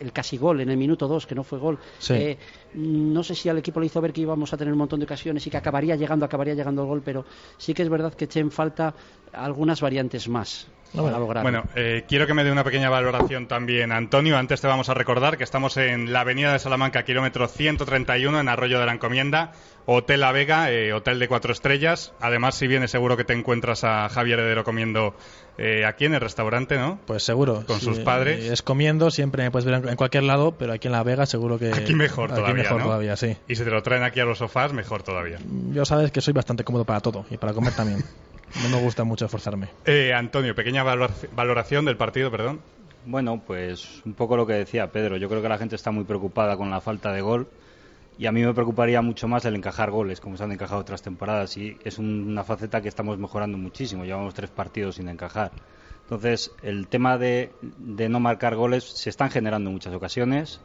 [0.00, 1.78] el, casi gol en el minuto 2, que no fue gol,
[2.10, 2.38] eh,
[2.74, 5.04] no sé si al equipo le hizo ver que íbamos a tener un montón de
[5.04, 7.24] ocasiones y que acabaría llegando, acabaría llegando el gol, pero
[7.56, 8.94] sí que es verdad que eché en falta
[9.32, 10.68] algunas variantes más.
[10.92, 14.38] Bueno, eh, quiero que me dé una pequeña valoración también, Antonio.
[14.38, 18.48] Antes te vamos a recordar que estamos en la avenida de Salamanca, kilómetro 131, en
[18.48, 19.52] Arroyo de la Encomienda,
[19.84, 22.14] Hotel La Vega, eh, hotel de cuatro estrellas.
[22.20, 25.14] Además, si vienes, seguro que te encuentras a Javier Heredero comiendo
[25.58, 26.98] eh, aquí en el restaurante, ¿no?
[27.06, 27.64] Pues seguro.
[27.66, 28.46] Con sus padres.
[28.46, 31.58] Es comiendo, siempre me puedes ver en cualquier lado, pero aquí en La Vega seguro
[31.58, 31.70] que...
[31.70, 33.36] Aquí mejor todavía, aquí mejor todavía, sí.
[33.46, 35.38] Y si te lo traen aquí a los sofás, mejor todavía.
[35.72, 38.02] Yo sabes que soy bastante cómodo para todo y para comer también.
[38.62, 39.68] No me gusta mucho esforzarme.
[39.84, 42.60] Eh, Antonio, pequeña valoración del partido, perdón.
[43.06, 45.16] Bueno, pues un poco lo que decía Pedro.
[45.16, 47.48] Yo creo que la gente está muy preocupada con la falta de gol
[48.18, 51.02] y a mí me preocuparía mucho más el encajar goles, como se han encajado otras
[51.02, 51.56] temporadas.
[51.56, 54.04] Y es una faceta que estamos mejorando muchísimo.
[54.04, 55.52] Llevamos tres partidos sin encajar.
[56.02, 60.60] Entonces, el tema de, de no marcar goles se están generando en muchas ocasiones,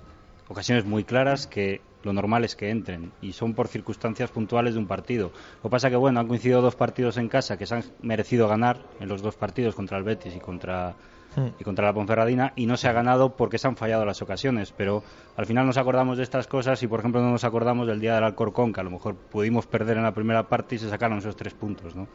[0.47, 4.79] ocasiones muy claras que lo normal es que entren y son por circunstancias puntuales de
[4.79, 5.31] un partido.
[5.57, 8.47] Lo que pasa que bueno, han coincidido dos partidos en casa que se han merecido
[8.47, 10.95] ganar en los dos partidos contra el Betis y contra
[11.35, 11.47] hmm.
[11.59, 14.73] y contra la Ponferradina y no se ha ganado porque se han fallado las ocasiones,
[14.75, 15.03] pero
[15.37, 18.15] al final nos acordamos de estas cosas y por ejemplo no nos acordamos del día
[18.15, 21.19] del Alcorcón que a lo mejor pudimos perder en la primera parte y se sacaron
[21.19, 22.07] esos tres puntos, ¿no?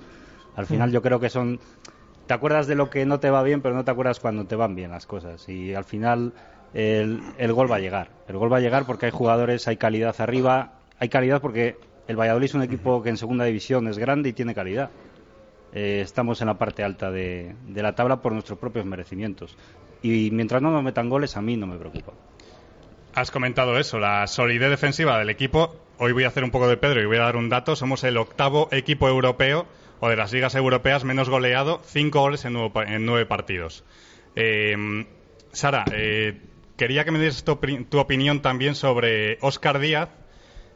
[0.57, 0.93] Al final hmm.
[0.93, 1.59] yo creo que son
[2.27, 4.55] te acuerdas de lo que no te va bien, pero no te acuerdas cuando te
[4.55, 6.35] van bien las cosas y al final
[6.75, 8.11] el, gol va a llegar.
[8.29, 11.77] El gol va a llegar porque hay jugadores, hay calidad arriba, hay calidad porque
[12.07, 14.91] el Valladolid es un equipo que en segunda división es grande y tiene calidad.
[15.73, 19.57] Eh, estamos en la parte alta de, la tabla por nuestros propios merecimientos.
[20.03, 22.13] Y mientras no nos metan goles, a mí no me preocupa.
[23.15, 25.75] Has comentado eso, la solidez defensiva del equipo.
[25.99, 27.75] Hoy voy a hacer un poco de Pedro y voy a dar un dato.
[27.75, 29.67] Somos el octavo equipo europeo
[30.01, 33.85] o de las ligas europeas menos goleado, cinco goles en nueve, en nueve partidos.
[34.37, 35.05] Eh,
[35.53, 36.41] Sara, eh,
[36.79, 40.09] quería que me des tu, opinión también sobre Óscar Díaz.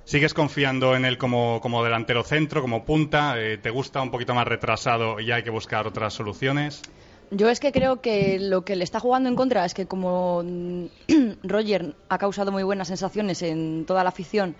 [0.04, 3.34] ¿Sigues confiando en él como, delantero centro, como punta?
[3.38, 6.82] Eh, ¿Te gusta un poquito más retrasado y hay que buscar otras soluciones?
[7.30, 10.44] Yo es que creo que lo que le está jugando en contra es que como
[11.44, 14.56] Roger ha causado muy buenas sensaciones en toda la afición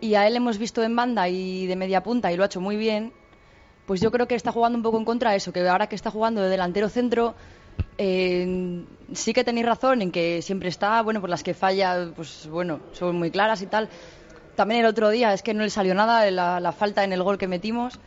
[0.00, 2.60] y a él hemos visto en banda y de media punta y lo ha hecho
[2.60, 3.12] muy bien,
[3.86, 5.96] pues yo creo que está jugando un poco en contra de eso, que ahora que
[5.96, 7.34] está jugando de delantero centro
[7.98, 12.48] eh, sí que tenéis razón en que siempre está, bueno, por las que falla, pues
[12.48, 13.88] bueno, son muy claras y tal.
[14.56, 17.38] También el otro día es que no le salió nada la, falta en el gol
[17.38, 17.98] que metimos.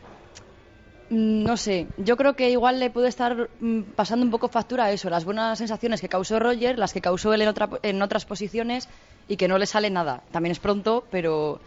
[1.10, 4.86] Mm, no sé, yo creo que igual le puede estar mm, pasando un poco factura
[4.86, 8.02] a eso, las buenas sensaciones que causó Roger, las que causó él en, otra, en
[8.02, 8.88] otras posiciones
[9.28, 10.24] y que no le sale nada.
[10.32, 11.60] También es pronto, pero,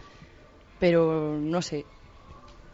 [0.79, 1.85] pero no sé.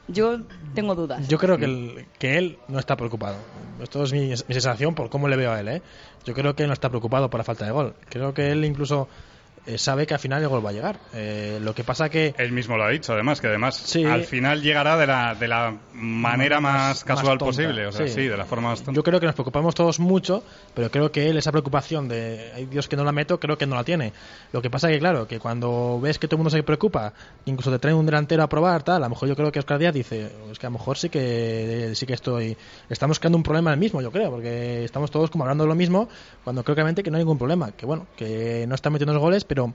[0.07, 0.41] Yo
[0.75, 1.27] tengo dudas.
[1.27, 3.37] Yo creo que, el- que él no está preocupado.
[3.81, 5.67] Esto es mi, sensación por cómo le veo a él.
[5.69, 5.81] ¿eh?
[6.25, 7.93] Yo creo que él no está preocupado por la falta de gol.
[8.09, 9.07] Creo que él incluso
[9.65, 10.99] eh, sabe que al final el gol va a llegar.
[11.13, 14.03] Eh, lo que pasa que Él mismo lo ha dicho, además, que además Sí.
[14.05, 17.87] al final llegará de la, de la manera más, Más- casual más posible.
[17.87, 18.13] O sea, sí.
[18.13, 18.27] sí.
[18.27, 18.97] de la forma más tonta.
[18.97, 22.65] Yo creo que nos preocupamos todos mucho, pero creo que él esa preocupación de ay
[22.65, 24.13] Dios que no la meto, creo que no la tiene.
[24.51, 27.13] Lo que pasa que claro, que cuando ves que todo el mundo se preocupa,
[27.45, 29.79] incluso te traen un delantero a probar, tal, a lo mejor yo creo que Oscar
[29.79, 32.57] Díaz dice, es que a lo mejor sí que sí que estoy
[32.89, 35.75] estamos creando un problema el mismo, yo creo, porque estamos todos como hablando de lo
[35.75, 36.09] mismo,
[36.43, 39.21] cuando creo claramente que no hay ningún problema, que bueno, que no está metiendo los
[39.21, 39.71] goles, pero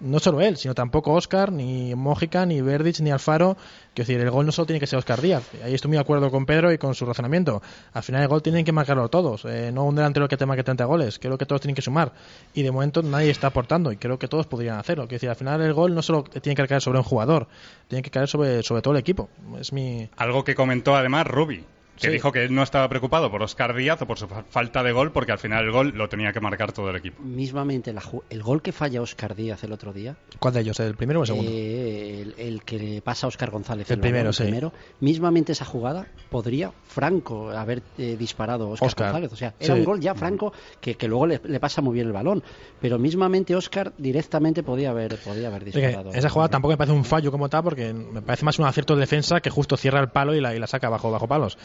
[0.00, 3.56] no solo él, sino tampoco Oscar, ni Mójica, ni Verdic, ni Alfaro.
[3.94, 5.48] Quiero decir, el gol no solo tiene que ser Oscar Díaz.
[5.62, 7.62] Ahí estoy muy de acuerdo con Pedro y con su razonamiento.
[7.92, 10.64] Al final el gol tienen que marcarlo todos, eh, no un delantero que te marque
[10.64, 11.20] 30 goles.
[11.20, 12.12] Creo que todos tienen que sumar.
[12.54, 15.04] Y de momento nadie está aportando y creo que todos podrían hacerlo.
[15.04, 17.46] Quiero decir, al final el gol no solo tiene que caer sobre un jugador,
[17.86, 19.28] tiene que caer sobre, sobre todo el equipo.
[19.60, 20.08] Es mi...
[20.16, 21.64] Algo que comentó además Rubi,
[22.00, 22.12] que Sí.
[22.12, 24.92] dijo que él no estaba preocupado por Oscar Díaz o por su fa- falta de
[24.92, 27.22] gol, porque al final el gol lo tenía que marcar todo el equipo.
[27.22, 30.80] Mismamente, la ju- el gol que falla Oscar Díaz el otro día, ¿Cuál de ellos?
[30.80, 31.50] ¿El primero o el segundo?
[31.52, 33.90] eh, el, el que le pasa a Oscar González.
[33.90, 34.78] El balón, primero, sí.
[35.00, 39.06] mismamente esa jugada podría Franco haber eh, disparado a Oscar, Oscar.
[39.12, 39.32] González.
[39.32, 39.80] O sea, era Sí.
[39.80, 42.42] un gol ya Franco que, que luego le, le pasa muy bien el balón.
[42.80, 46.12] Pero mismamente Oscar directamente podía haber, podía haber disparado.
[46.12, 48.94] esa jugada tampoco me parece un fallo como tal, porque me parece más un acierto
[48.94, 51.58] de defensa que justo cierra el palo y la, y la saca bajo, bajo palos.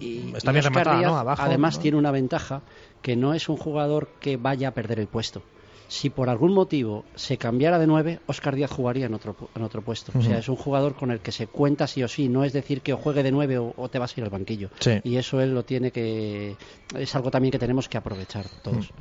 [0.00, 1.18] Y- está y bien rematada, ¿no?
[1.18, 1.42] Abajo.
[1.42, 1.82] Además ¿no?
[1.82, 2.62] tiene una ventaja
[3.02, 5.42] que no es un jugador que vaya a perder el puesto.
[5.90, 9.80] Si por algún motivo se cambiara de nueve, Oscar Díaz jugaría en otro, en otro
[9.80, 10.12] puesto.
[10.18, 12.28] O sea, es un jugador con el que se cuenta sí o sí.
[12.28, 14.30] No es decir que o juegue de nueve o, o te vas a ir al
[14.30, 14.68] banquillo.
[14.80, 15.00] Sí.
[15.02, 16.56] Y eso él lo tiene que...
[16.94, 18.92] Es algo también que tenemos que aprovechar todos.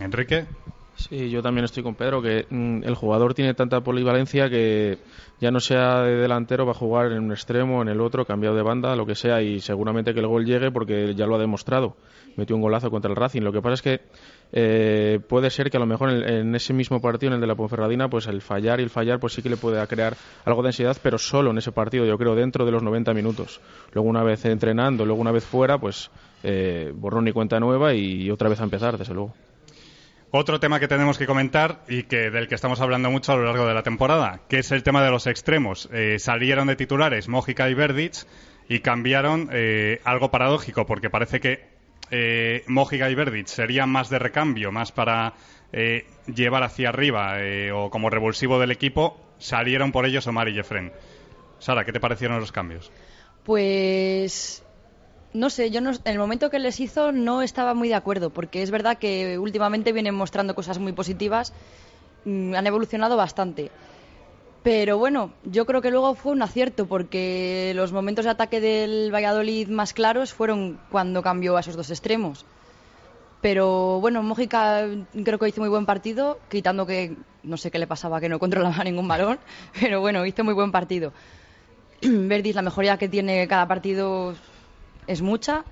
[0.00, 0.46] Enrique,
[0.96, 4.98] Sí, yo también estoy con Pedro, que mm, el jugador tiene tanta polivalencia que
[5.40, 8.54] ya no sea de delantero, va a jugar en un extremo, en el otro, cambiado
[8.54, 11.38] de banda, lo que sea, y seguramente que el gol llegue porque ya lo ha
[11.38, 11.96] demostrado.
[12.36, 13.42] Metió un golazo contra el Racing.
[13.42, 14.00] Lo que pasa es que
[14.52, 17.54] eh, puede ser que a lo mejor en, ese mismo partido, en el de la
[17.56, 20.68] Ponferradina, pues el fallar y el fallar, pues sí que le puede crear algo de
[20.68, 23.60] ansiedad, pero solo en ese partido, yo creo, dentro de los 90 minutos.
[23.92, 26.10] Luego una vez entrenando, luego una vez fuera, pues
[26.44, 29.34] eh, borrón y cuenta nueva y otra vez a empezar, desde luego.
[30.36, 33.44] Otro tema que tenemos que comentar y que del que estamos hablando mucho a lo
[33.44, 35.88] largo de la temporada, que es el tema de los extremos.
[35.92, 38.26] Eh, salieron de titulares Mójica y Verdic
[38.68, 41.68] y cambiaron eh, algo paradójico, porque parece que
[42.10, 45.34] eh, y Verdic serían más de recambio, más para
[45.72, 47.36] eh, llevar hacia arriba
[47.72, 49.20] o como revulsivo del equipo.
[49.38, 50.92] Salieron por ellos Omar y Jefren.
[51.60, 52.90] Sara, ¿qué te parecieron los cambios?
[53.44, 54.63] Pues
[55.34, 58.30] no sé, yo no- en el momento que les hizo no estaba muy de acuerdo,
[58.30, 61.52] porque es verdad que últimamente vienen mostrando cosas muy positivas,
[62.24, 63.70] mm, han evolucionado bastante.
[64.62, 69.12] Pero bueno, yo creo que luego fue un acierto, porque los momentos de ataque del
[69.12, 72.46] Valladolid más claros fueron cuando cambió a esos dos extremos.
[73.42, 74.86] Pero bueno, Mójica
[75.22, 78.38] creo que hizo muy buen partido, quitando que no sé qué le pasaba, que no
[78.38, 79.38] controlaba ningún balón,
[79.78, 81.12] pero bueno, hizo muy buen partido.
[82.02, 84.34] Verdis, la mejoría que tiene cada partido
[85.06, 85.64] es mucha.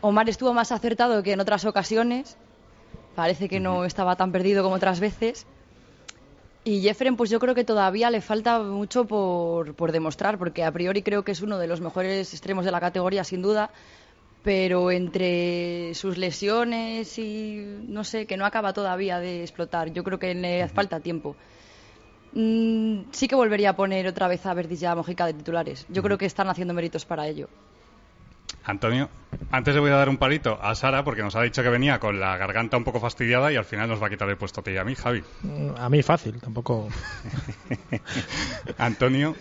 [0.00, 2.36] Omar estuvo más acertado que en otras ocasiones.
[3.14, 5.46] Parece que no estaba tan perdido como otras veces.
[6.64, 10.72] Y Jeffren, pues yo creo que todavía le falta mucho por, por demostrar, porque a
[10.72, 13.70] priori creo que es uno de los mejores extremos de la categoría, sin duda.
[14.42, 17.56] Pero entre sus lesiones y
[17.88, 19.92] no sé, que no acaba todavía de explotar.
[19.92, 21.36] Yo creo que le falta tiempo.
[22.32, 25.86] Mm, sí que volvería a poner otra vez a Verdis y a Mojica de titulares.
[25.88, 27.50] Yo creo que están haciendo méritos para ello.
[28.70, 29.08] Antonio,
[29.50, 31.98] antes le voy a dar un palito a Sara porque nos ha dicho que venía
[31.98, 34.60] con la garganta un poco fastidiada y al final nos va a quitar el puesto
[34.60, 35.22] a ti y a mí, Javi.
[35.42, 36.88] Mm, A mí fácil, tampoco.
[38.78, 39.34] Antonio,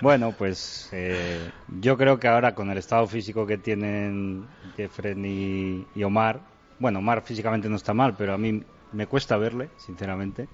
[0.00, 5.86] Bueno, pues eh, yo creo que ahora con el estado físico que tienen Jeffren y,
[5.94, 6.40] y Omar,
[6.78, 8.62] bueno, Omar físicamente no está mal, pero a mí
[8.92, 10.48] me cuesta verle, sinceramente.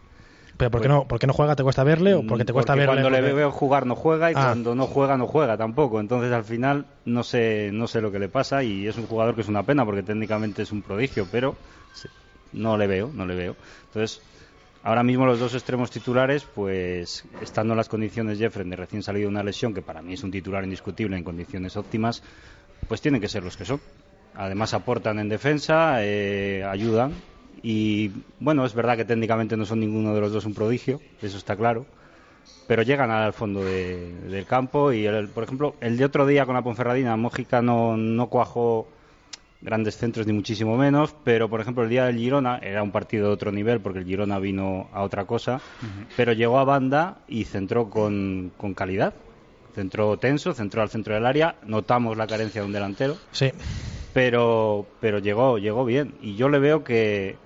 [0.63, 1.57] ¿Pero por qué, no, por qué no juega?
[1.57, 3.03] ¿Te cuesta verle o porque te cuesta Porque verle?
[3.03, 4.45] Cuando le veo jugar no juega y Ah.
[4.47, 5.99] cuando no juega no juega tampoco.
[5.99, 9.35] Entonces al final no sé, no sé lo que le pasa y es un jugador
[9.35, 11.57] que es una pena porque técnicamente es un prodigio, pero
[12.53, 13.57] no le veo, no le veo.
[13.89, 14.23] Entonces
[14.85, 19.25] ahora mismo los dos extremos titulares, pues estando en las condiciones Jeffren de recién salido
[19.29, 22.23] de una lesión, que para mí es un titular indiscutible en condiciones óptimas,
[22.87, 23.81] pues tienen que ser los que son.
[24.37, 27.13] Además aportan en defensa, eh, ayudan
[27.63, 31.37] y bueno, es verdad que técnicamente no son ninguno de los dos un prodigio, eso
[31.37, 31.87] está claro
[32.65, 36.47] pero llegan al fondo de- del campo y el- por ejemplo el de otro día
[36.47, 38.87] con la Ponferradina Mójica no, no cuajó
[39.61, 43.27] grandes centros ni muchísimo menos, pero por ejemplo el día del Girona era un partido
[43.27, 45.61] de otro nivel porque el Girona vino a otra cosa,
[46.17, 49.13] pero llegó a banda y centró con, con calidad.
[49.75, 53.51] Centró tenso, centró al centro del área, notamos la carencia de un delantero, Sí.
[54.13, 56.15] pero, pero llegó, llegó bien.
[56.21, 57.37] Y yo le veo que,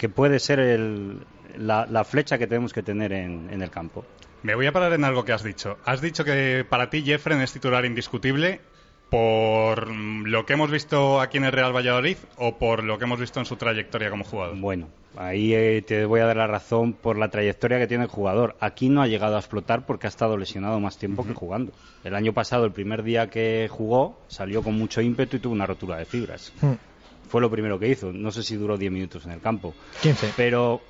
[0.00, 1.18] que puede ser el,
[1.58, 4.02] la, la flecha que tenemos que tener en, en el campo.
[4.42, 5.76] Me voy a parar en algo que has dicho.
[5.84, 8.62] Has dicho que para ti Jeffren es titular indiscutible
[9.10, 13.20] por lo que hemos visto aquí en el Real Valladolid o por lo que hemos
[13.20, 14.56] visto en su trayectoria como jugador.
[14.56, 18.10] Bueno, ahí eh, te voy a dar la razón por la trayectoria que tiene el
[18.10, 18.56] jugador.
[18.58, 21.72] Aquí no ha llegado a explotar porque ha estado lesionado más tiempo que jugando.
[22.04, 25.66] El año pasado, el primer día que jugó, salió con mucho ímpetu y tuvo una
[25.66, 26.54] rotura de fibras.
[26.62, 26.89] Hmm.
[27.30, 28.12] Fue lo primero que hizo.
[28.12, 29.72] No sé si duró 10 minutos en el campo.
[30.02, 30.32] 15.
[30.36, 30.80] Pero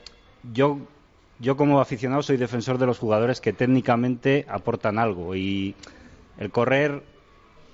[0.55, 0.79] yo,
[1.39, 5.75] yo como aficionado soy defensor de los jugadores que técnicamente aportan algo y
[6.39, 7.03] el correr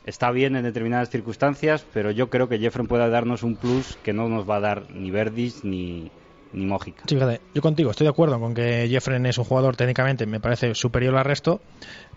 [0.04, 4.12] está bien en determinadas circunstancias, pero yo creo que Jeffren puede darnos un plus que
[4.12, 6.10] no nos va a dar ni Verdis ni,
[6.52, 7.04] ni Mójica.
[7.06, 10.40] Sí, fíjate, yo contigo estoy de acuerdo con que Jeffren es un jugador técnicamente, me
[10.40, 11.60] parece superior al resto,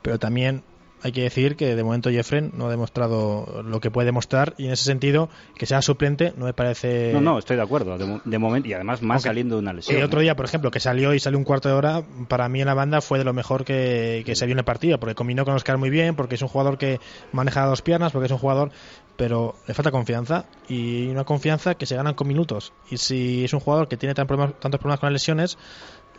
[0.02, 0.64] pero también
[1.02, 4.66] hay que decir que de momento Jeffren no ha demostrado lo que puede demostrar y
[4.66, 8.06] en ese sentido que sea suplente no me parece No, no, estoy de acuerdo, de,
[8.06, 9.98] mo- de momento, y además más saliendo de una lesión.
[9.98, 12.60] El otro día, por ejemplo, que salió y salió un cuarto de hora, para mí
[12.62, 15.16] en la banda fue de lo mejor que, que se vio en el partido, porque
[15.16, 17.00] combinó con Oscar muy bien, porque es un jugador que
[17.32, 18.72] maneja dos piernas, porque es un jugador,
[19.16, 22.74] pero le falta confianza y una confianza que se ganan con minutos.
[22.90, 25.58] Y si es un jugador que tiene tan problemas- tantos problemas con las lesiones,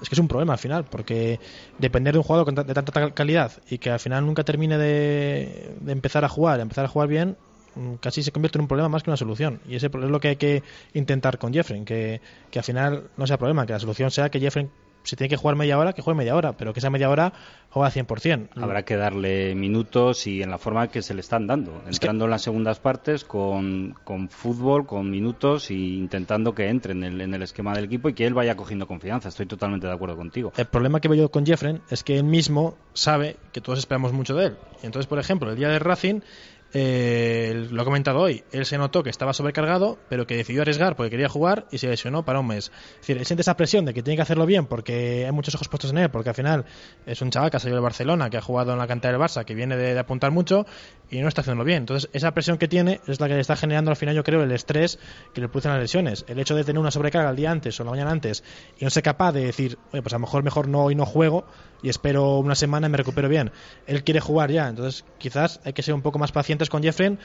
[0.00, 1.38] es que es un problema al final, porque
[1.78, 5.92] depender de un jugador de tanta calidad y que al final nunca termine de, de
[5.92, 7.36] empezar a jugar, empezar a jugar bien,
[7.74, 9.60] mm, casi se convierte en un problema más que una solución.
[9.68, 10.62] Y ese es lo que hay que
[10.94, 14.40] intentar con Jeffrey, que, que al final no sea problema, que la solución sea que
[14.40, 14.68] Jeffrey,
[15.02, 17.32] si tiene que jugar media hora, que juegue media hora, pero que esa media hora
[17.70, 18.48] juega al 100%.
[18.60, 22.06] Habrá que darle minutos y en la forma que se le están dando, Es que-
[22.06, 27.04] entrando en las segundas partes con, con fútbol, con minutos e intentando que entre en
[27.04, 29.28] el, en el esquema del equipo y que él vaya cogiendo confianza.
[29.28, 30.52] Estoy totalmente de acuerdo contigo.
[30.56, 34.12] El problema que veo yo con Jeffren es que él mismo sabe que todos esperamos
[34.12, 34.56] mucho de él.
[34.82, 36.20] Y entonces, por ejemplo, el día de Racing,
[36.72, 40.96] eh, lo he comentado hoy, él se notó que estaba sobrecargado, pero que decidió arriesgar
[40.96, 42.70] porque quería jugar y se lesionó para un mes.
[42.94, 45.54] Es decir, él siente esa presión de que tiene que hacerlo bien porque hay muchos
[45.54, 46.64] ojos puestos en él, porque al final
[47.06, 49.20] es un chaval que ha salido de Barcelona, que ha jugado en la cantera del
[49.20, 50.66] Barça, que viene de, de apuntar mucho
[51.11, 51.78] y no está haciéndolo bien.
[51.78, 54.42] Entonces, esa presión que tiene es la que le está generando al final, yo creo,
[54.42, 54.98] el estrés
[55.35, 56.24] que le producen las lesiones.
[56.28, 58.44] El hecho de tener una sobrecarga el día antes o la mañana antes
[58.78, 61.06] y no ser capaz de decir, oye, pues a lo mejor mejor no hoy no
[61.06, 61.44] juego
[61.83, 63.51] y espero una semana y me recupero bien.
[63.87, 67.19] Él quiere jugar ya, entonces quizás hay que ser un poco más pacientes con Jeffrey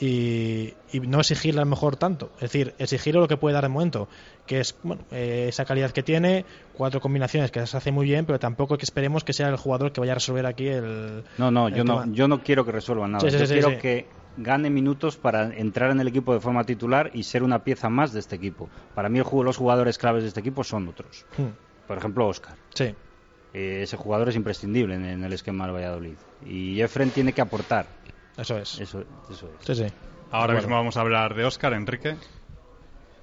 [0.00, 2.32] y, y no exigirle a lo mejor tanto.
[2.36, 4.08] Es decir, exigirle lo que puede dar de momento,
[4.46, 6.44] que es bueno, eh, esa calidad que tiene,
[6.74, 9.92] cuatro combinaciones que se hace muy bien, pero tampoco que esperemos que sea el jugador
[9.92, 11.24] que vaya a resolver aquí el.
[11.38, 13.20] No, no, el yo no, yo no quiero que resuelva nada.
[13.20, 16.64] Sí, sí, yo sí, quiero que gane minutos para entrar en el equipo de forma
[16.64, 18.68] titular y ser una pieza más de este equipo.
[18.94, 21.26] Para mí el los jugadores claves de este equipo son otros.
[21.36, 21.48] Hmm,
[21.86, 22.56] Por ejemplo, Oscar.
[22.74, 22.94] Sí.
[23.54, 26.16] Eh, ese jugador es imprescindible en, en el esquema del Valladolid.
[26.44, 27.86] Y Jeffren tiene que aportar.
[28.36, 28.80] Eso es.
[28.80, 29.66] Eso, eso es.
[29.66, 29.92] Sí, sí.
[30.30, 30.60] Ahora Bueno.
[30.60, 32.16] mismo vamos a hablar de Óscar, Enrique.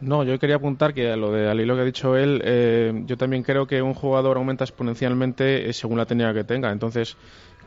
[0.02, 2.94] No, yo quería apuntar que a lo de al hilo que ha dicho él, eh,
[3.06, 6.72] yo también creo que un jugador aumenta exponencialmente eh, según la técnica que tenga.
[6.72, 7.18] Entonces,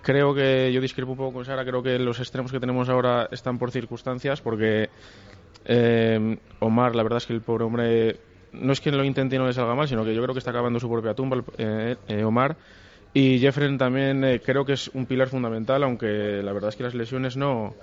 [0.01, 3.29] creo que yo discrepo un poco con Sara, creo que los extremos que tenemos ahora
[3.33, 4.89] están por circunstancias, porque
[5.67, 8.17] eh, Omar, la verdad es que el pobre hombre,
[8.53, 10.39] no es que lo intente y no le salga mal, sino que yo creo que
[10.39, 12.57] está acabando su propia tumba, eh, eh, Omar.
[13.15, 16.83] Y Jeffrey también eh, creo que es un pilar fundamental, aunque la verdad es que
[16.83, 17.75] las lesiones no,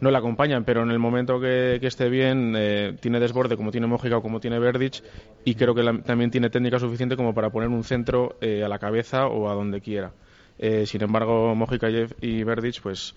[0.00, 2.56] no le acompañan, pero en el momento que, que esté bien,
[3.00, 5.02] tiene desborde como tiene Mójica o como tiene Verdic,
[5.44, 9.26] y creo que también tiene técnica suficiente como para poner un centro a la cabeza
[9.26, 10.12] o a donde quiera.
[10.86, 13.14] Sin embargo, Mójica y Verdic, pues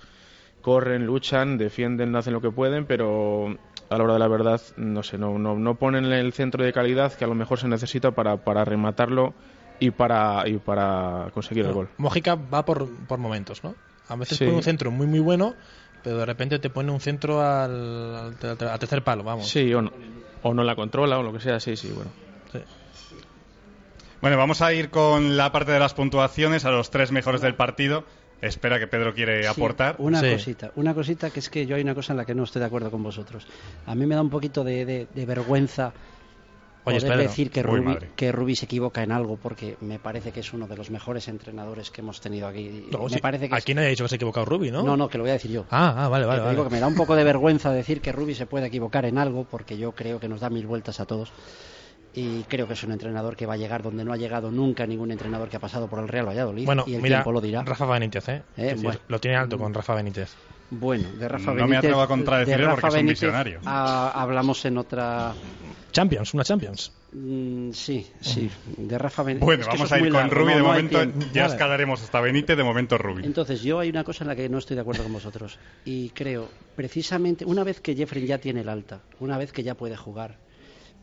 [0.61, 3.57] corren, luchan, defienden, hacen lo que pueden, pero
[3.89, 6.71] a la hora de la verdad, no sé, no, no, no ponen el centro de
[6.71, 9.33] calidad que a lo mejor se necesita para, para rematarlo
[9.79, 11.89] y para, y para conseguir el gol.
[11.97, 13.75] Mójica va por, por momentos, ¿no?
[14.07, 14.45] A veces Sí.
[14.45, 15.55] pone un centro muy, muy bueno,
[16.03, 19.49] pero de repente te pone un centro al, al, al- al tercer palo, vamos.
[19.49, 19.91] Sí, o no,
[20.43, 22.11] o no la controla o lo que sea, sí, sí, bueno.
[22.51, 22.59] Sí.
[24.21, 27.55] Bueno, vamos a ir con la parte de las puntuaciones a los tres mejores del
[27.55, 28.05] partido.
[28.41, 29.95] Espera que Pedro quiere Sí, aportar.
[29.99, 30.31] una Sí.
[30.31, 32.59] cosita, una cosita que es que yo hay una cosa en la que no estoy
[32.59, 33.45] de acuerdo con vosotros.
[33.85, 35.93] A mí me da un poquito de, de- de vergüenza
[36.83, 37.21] Oye, poder Pedro.
[37.29, 38.09] decir que Rubi, madre.
[38.15, 41.27] que Rubi se equivoca en algo porque me parece que es uno de los mejores
[41.27, 42.87] entrenadores que hemos tenido aquí.
[42.91, 44.71] No, me sí, parece que es- Aquí nadie ha dicho que se ha equivocado Rubi,
[44.71, 44.81] ¿no?
[44.81, 45.65] no, no, que lo voy a decir yo.
[45.69, 46.41] Ah, ah, vale, vale.
[46.41, 46.69] te digo vale.
[46.69, 49.43] que me da un poco de vergüenza decir que Rubi se puede equivocar en algo
[49.43, 51.31] porque yo creo que nos da mil vueltas a todos
[52.13, 54.85] y creo que es un entrenador que va a llegar donde no ha llegado nunca
[54.85, 57.39] ningún entrenador que ha pasado por el Real Valladolid Bueno, y el mira, tiempo lo
[57.41, 57.63] dirá.
[57.63, 58.41] Rafa Benítez, ¿eh?
[58.57, 58.99] Eh, decir, bueno.
[59.07, 60.33] Lo tiene alto con Rafa Benítez.
[60.73, 61.77] Bueno, de Rafa No me Benítez.
[61.79, 63.59] atrevo a contradecirle de porque es un Benítez, visionario.
[63.65, 65.33] ah, hablamos en otra.
[65.91, 66.93] Champions, una Champions.
[67.13, 68.49] Mm, sí, sí.
[68.77, 69.45] De Rafa Benítez.
[69.45, 71.03] Bueno, Es que vamos a ir con largo, Rubi no- de no momento.
[71.33, 71.53] Ya Vale.
[71.53, 73.25] escalaremos hasta Benítez, de momento Rubi.
[73.25, 75.59] Entonces, yo hay una cosa en la que no estoy de acuerdo con vosotros.
[75.83, 76.47] Y creo,
[76.77, 80.37] precisamente, una vez que Jeffrey ya tiene el alta, una vez que ya puede jugar,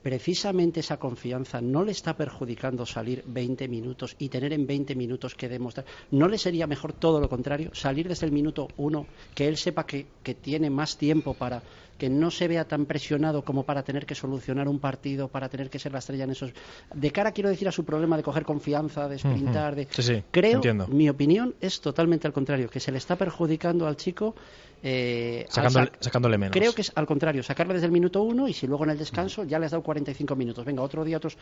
[0.02, 5.34] precisamente esa confianza no le está perjudicando salir 20 minutos y tener en 20 minutos
[5.34, 5.86] que demostrar.
[6.10, 7.70] ¿No le sería mejor todo lo contrario?
[7.74, 11.62] Salir desde el minuto uno, que él sepa que, que tiene más tiempo para
[11.98, 15.68] que no se vea tan presionado como para tener que solucionar un partido, para tener
[15.68, 16.52] que ser la estrella en esos.
[16.94, 19.88] De cara, quiero decir, a su problema de coger confianza, de sprintar, de.
[19.90, 20.86] Sí, sí, Creo, entiendo.
[20.88, 24.34] mi opinión es totalmente al contrario, que se le está perjudicando al chico.
[24.80, 26.56] eh, Sacándole, sac- sacándole menos.
[26.56, 28.98] Creo que es al contrario, sacarle desde el minuto uno y si luego en el
[28.98, 30.64] descanso ya le has dado 45 minutos.
[30.64, 31.36] Venga, otro día, otros.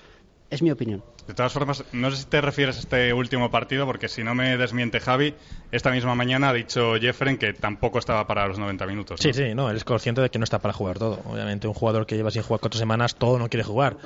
[0.48, 1.02] Es mi opinión.
[1.26, 4.34] De todas formas, no sé si te refieres a este último partido, porque si no
[4.34, 5.34] me desmiente Javi,
[5.70, 9.20] esta misma mañana ha dicho Jeffren que tampoco estaba para los 90 minutos.
[9.20, 11.20] Sí, sí, no, él es consciente de que no está para jugar todo.
[11.26, 13.96] Obviamente, un jugador que lleva sin jugar cuatro semanas, todo no quiere jugar.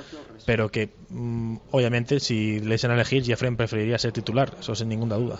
[0.45, 4.89] Pero que, mm, obviamente, si le dicen a elegir, Jeffrey preferiría ser titular, eso sin
[4.89, 5.39] ninguna duda.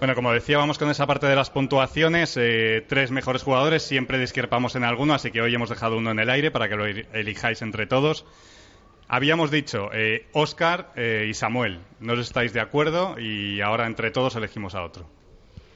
[0.00, 2.34] Bueno, como decía, vamos con esa parte de las puntuaciones.
[2.38, 6.18] Eh, tres mejores jugadores, siempre discrepamos en alguno, así que hoy hemos dejado uno en
[6.20, 8.24] el aire para que lo el- elijáis entre todos.
[9.08, 11.80] Habíamos dicho eh, Oscar eh, y Samuel.
[11.98, 15.04] No os estáis de acuerdo y ahora entre todos elegimos a otro.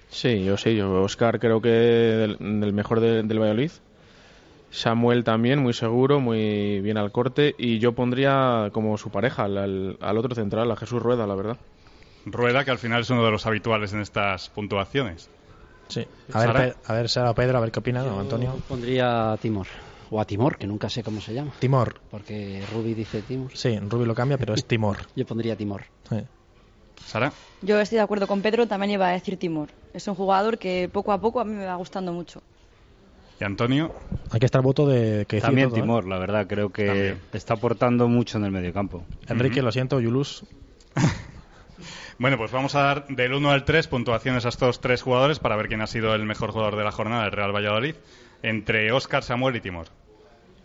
[0.09, 3.73] Sí, yo sí, yo Oscar creo que del, del mejor de- del Valladolid.
[4.75, 7.55] Samuel también, muy seguro, muy bien al corte.
[7.57, 11.59] Y yo pondría como su pareja al, otro central, a Jesús Rueda, la verdad.
[12.27, 15.31] Rueda, que al final es uno de los habituales en estas puntuaciones.
[15.89, 16.05] Sí.
[16.33, 16.77] A ver, Sara.
[16.87, 18.53] A ver, Sara o Pedro, a ver qué opinan, ¿no, Antonio.
[18.57, 19.69] Yo pondría a Timor.
[20.11, 21.53] O a Timor, que nunca sé cómo se llama.
[21.61, 22.01] Timor.
[22.11, 23.57] Porque Ruby dice Timor.
[23.57, 24.99] Sí, Rubi lo cambia, pero es Timor.
[25.15, 25.85] Yo pondría Timor.
[26.09, 26.17] Sí.
[26.97, 29.69] Sara, Yo estoy de acuerdo con Pedro, también iba a decir Timor.
[29.93, 32.43] Es un jugador que poco a poco a mí me va gustando mucho.
[33.45, 33.93] Y Antonio.
[34.31, 35.81] Aquí está el voto de que También todo, ¿eh?
[35.83, 37.21] Timor, la verdad, creo que También.
[37.33, 39.05] está aportando mucho en el mediocampo.
[39.29, 40.45] Enrique, lo siento, Yulus.
[42.19, 45.57] Bueno, pues vamos a dar del 1 al 3 puntuaciones a estos tres jugadores para
[45.57, 47.97] ver quién ha sido el mejor jugador de la jornada del Real Valladolid,
[48.43, 49.87] entre Oscar, Samuel y Timor.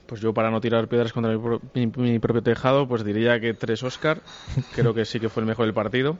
[0.05, 3.39] Pues yo para no tirar piedras contra mi, pro- mi- mi propio tejado, pues diría
[3.39, 4.21] que tres Oscar.
[4.75, 6.17] Creo que sí que fue el mejor del partido.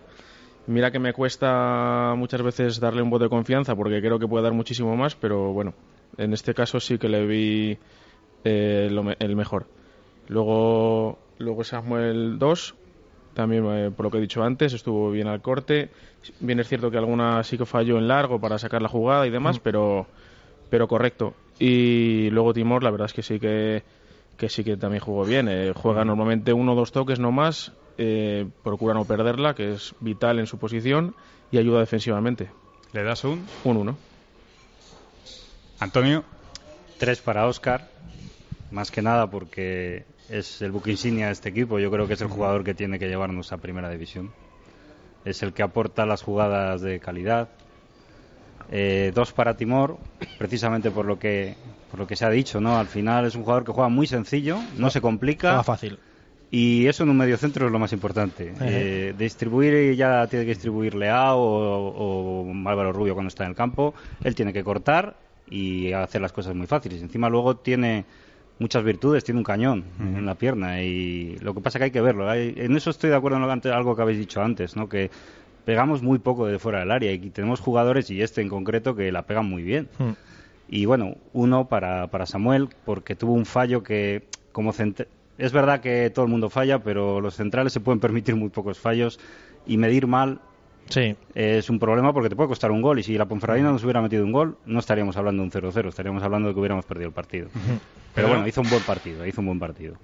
[0.66, 4.44] Mira que me cuesta muchas veces darle un voto de confianza porque creo que puede
[4.44, 5.74] dar muchísimo más, pero bueno,
[6.18, 7.78] en este caso sí que le vi
[8.44, 9.66] eh, lo me- el mejor.
[10.28, 12.76] Luego, luego Samuel 2,
[13.34, 15.90] también eh, por lo que he dicho antes, estuvo bien al corte.
[16.40, 19.30] Bien es cierto que alguna sí que falló en largo para sacar la jugada y
[19.30, 20.08] demás, pero,
[20.70, 21.34] pero correcto.
[21.58, 23.84] Y luego Timor, la verdad es que sí que,
[24.38, 25.48] que sí que también jugó bien.
[25.50, 29.94] Eh, juega normalmente uno o dos toques no más, eh, procura no perderla, que es
[30.00, 31.16] vital en su posición,
[31.52, 32.52] y ayuda defensivamente.
[32.94, 33.46] ¿Le das un?
[33.64, 33.98] Un 1.
[35.80, 36.24] Antonio.
[36.98, 37.88] Tres para Oscar,
[38.72, 41.80] más que nada porque es el buque insignia de este equipo.
[41.80, 44.32] Yo creo que es el jugador que tiene que llevarnos a primera división.
[45.24, 47.48] Es el que aporta las jugadas de calidad.
[48.72, 49.98] Eh, dos para Timor,
[50.38, 51.56] precisamente por lo que
[51.90, 52.78] por lo que se ha dicho, ¿no?
[52.78, 55.48] Al final es un jugador que juega muy sencillo, no se complica.
[55.48, 55.98] Estaba fácil.
[56.52, 58.54] Y eso en un medio centro es lo más importante.
[58.60, 63.56] Eh, distribuir ya tiene que distribuir Leao o, o Álvaro Rubio cuando está en el
[63.56, 63.94] campo.
[64.24, 65.16] Él tiene que cortar
[65.50, 67.02] y hacer las cosas muy fáciles.
[67.02, 68.06] Encima luego tiene
[68.60, 71.92] muchas virtudes, tiene un cañón en la pierna y lo que pasa es que hay
[71.92, 72.30] que verlo.
[72.30, 74.90] Hay- en eso estoy de acuerdo en lo algo que habéis dicho antes, ¿no?
[74.90, 75.10] Que
[75.66, 79.12] pegamos muy poco de fuera del área y tenemos jugadores y este en concreto que
[79.12, 79.88] la pegan muy bien.
[79.98, 80.12] Hmm.
[80.68, 84.72] Y bueno, uno para, para Samuel, porque tuvo un fallo que, como
[85.38, 88.78] es verdad que todo el mundo falla, pero los centrales se pueden permitir muy pocos
[88.78, 89.20] fallos
[89.66, 90.42] y medir mal
[90.90, 93.00] Sí, es un problema porque te puede costar un gol.
[93.00, 95.88] Y si la Ponferradina nos hubiera metido un gol, no estaríamos hablando de un 0-0,
[95.90, 97.50] estaríamos hablando de que hubiéramos perdido el partido.
[97.54, 97.80] Pero
[98.14, 99.96] Pero- bueno, hizo un buen partido, hizo un buen partido.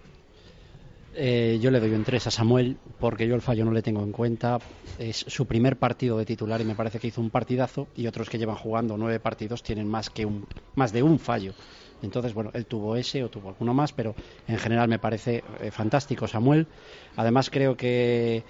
[1.18, 4.04] Eh, yo le doy un 3 a Samuel porque yo el fallo no le tengo
[4.04, 4.60] en cuenta.
[5.00, 8.30] Es su primer partido de titular y me parece que hizo un partidazo y otros
[8.30, 11.54] que llevan jugando nueve partidos tienen más, que un, más de un fallo.
[12.02, 14.14] Entonces, bueno, él tuvo ese o tuvo alguno más, pero
[14.48, 16.68] en general me parece eh, fantástico Samuel.
[17.16, 18.44] Además creo que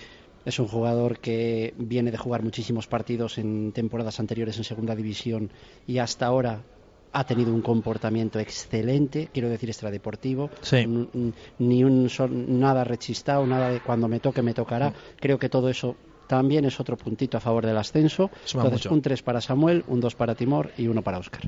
[0.46, 5.50] es un jugador que viene de jugar muchísimos partidos en temporadas anteriores en segunda división
[5.88, 6.62] y hasta ahora
[7.12, 10.86] ha tenido un comportamiento excelente, quiero decir extradeportivo, Sí.
[11.60, 14.94] Ni un sol- nada rechistado, nada de cuando me toque me tocará.
[15.20, 15.96] Creo que todo eso
[16.28, 18.30] también es otro puntito a favor del ascenso.
[18.44, 18.96] Suma Entonces, mucho.
[18.96, 21.42] un 3 para Samuel, un 2 para Timor y uno para Óscar.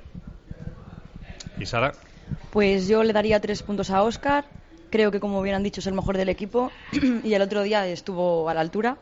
[1.59, 1.93] ¿Y Sara?
[2.51, 4.45] Pues yo le daría tres puntos a Oscar.
[4.89, 6.71] Creo que, como bien han dicho, es el mejor del equipo
[7.23, 8.97] y el otro día estuvo a la altura.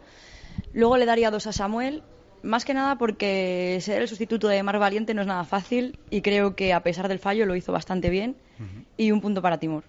[0.74, 2.04] Luego le daría dos a Samuel.
[2.44, 6.22] más que nada porque ser el sustituto de Mar Valiente no es nada fácil y
[6.22, 8.36] creo que a pesar del fallo lo hizo bastante bien
[8.98, 9.84] y un punto para Timor.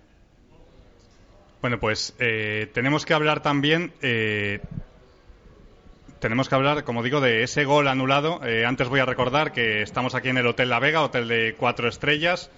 [1.60, 4.60] Bueno, pues eh, tenemos que hablar también, eh,
[6.20, 8.40] tenemos que hablar, como digo, de ese gol anulado.
[8.44, 11.54] Eh, antes voy a recordar que estamos aquí en el Hotel La Vega, hotel de
[11.58, 12.50] cuatro estrellas,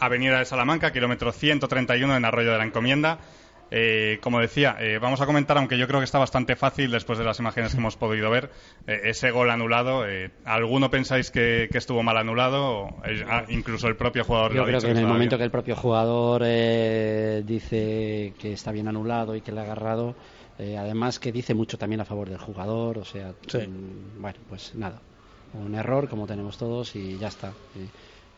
[0.00, 3.18] Avenida de Salamanca, kilómetro 131 en Arroyo de la Encomienda.
[3.70, 7.18] Eh, como decía, eh, vamos a comentar, aunque yo creo que está bastante fácil después
[7.18, 8.50] de las imágenes que hemos podido ver,
[8.86, 10.04] eh, ese gol anulado.
[10.44, 12.88] ¿Alguno pensáis que, estuvo mal anulado?
[13.28, 14.52] Ah, incluso el propio jugador.
[14.52, 16.42] Yo lo creo ha que, en el momento que el propio jugador
[17.44, 20.14] dice que está bien anulado y que le ha agarrado,
[20.58, 25.00] además que dice mucho también a favor del jugador, o sea, mm, bueno, pues nada,
[25.54, 27.52] un error como tenemos todos y ya está.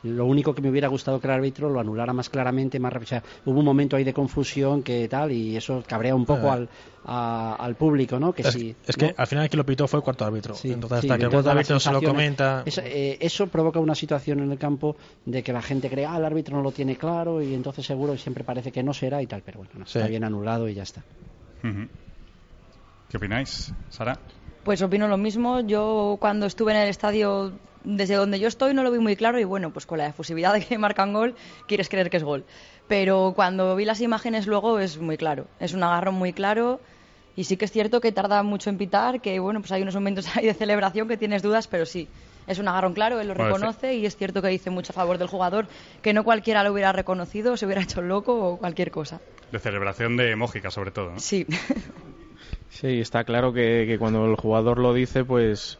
[0.03, 3.21] Lo único que me hubiera gustado que el árbitro lo anulara más claramente, más rápido.
[3.45, 6.69] hubo un momento ahí de confusión que tal, y eso cabrea un poco al,
[7.05, 8.33] al público, ¿no?
[8.33, 10.55] Que es, sí, es que al final el que lo pitó fue el cuarto árbitro.
[10.63, 12.63] entonces, hasta que el cuarto árbitro se lo comenta.
[12.67, 16.25] Eh, eso, provoca una situación en el campo de que la gente cree, ah, el
[16.25, 19.27] árbitro no lo tiene claro, y entonces seguro y siempre parece que no será y
[19.27, 21.03] tal, pero bueno, está bien anulado y ya está.
[23.09, 24.19] ¿Qué opináis, Sara?
[24.65, 25.61] Pues opino lo mismo.
[25.61, 27.53] Yo cuando estuve en el estadio
[27.85, 30.53] desde donde yo estoy no lo vi muy claro y bueno, pues con la efusividad
[30.55, 31.35] de que marcan gol,
[31.67, 32.45] quieres creer que es gol.
[32.87, 36.81] Pero cuando vi las imágenes luego es muy claro, es un agarrón muy claro
[37.37, 39.95] y sí que es cierto que tarda mucho en pitar, que bueno, pues hay unos
[39.95, 42.09] momentos ahí de celebración que tienes dudas, pero sí,
[42.47, 45.19] es un agarrón claro, él lo reconoce y es cierto que dice mucho a favor
[45.19, 45.67] del jugador,
[46.03, 49.21] que no cualquiera lo hubiera reconocido, se hubiera hecho loco o cualquier cosa.
[49.53, 51.21] De celebración de Mójica sobre todo, ¿no?
[51.21, 51.47] Sí.
[52.71, 55.79] Sí, está claro que, que cuando el jugador lo dice, pues,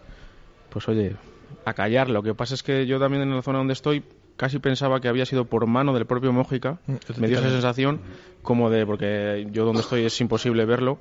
[0.71, 1.17] pues oye,
[1.65, 2.09] a callar.
[2.11, 4.03] Lo que pasa es que yo también en la zona donde estoy
[4.37, 6.79] casi pensaba que había sido por mano del propio Mójica.
[6.87, 8.01] Mm, Me dio esa sensación
[8.43, 10.99] como de, porque yo donde estoy es imposible verlo.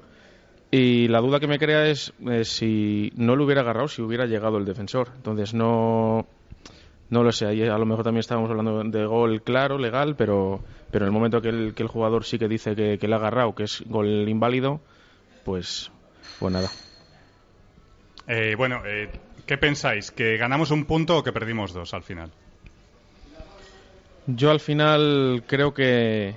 [0.69, 4.25] Y la duda que me crea es eh, si no lo hubiera agarrado, si hubiera
[4.25, 5.09] llegado el defensor.
[5.15, 6.25] Entonces no,
[7.09, 7.45] no lo sé.
[7.45, 11.13] Ahí a lo mejor también estábamos hablando de gol claro, legal, pero, pero en el
[11.13, 13.63] momento que el, que el jugador sí que dice que, que le ha agarrado, que
[13.63, 14.81] es gol inválido,
[15.45, 15.89] pues,
[16.39, 16.69] pues nada.
[18.27, 19.09] Eh, bueno, eh,
[19.47, 20.11] ¿Qué pensáis?
[20.11, 22.29] ¿Que ganamos un punto o que perdimos dos al final?
[24.27, 26.35] Yo al final creo que,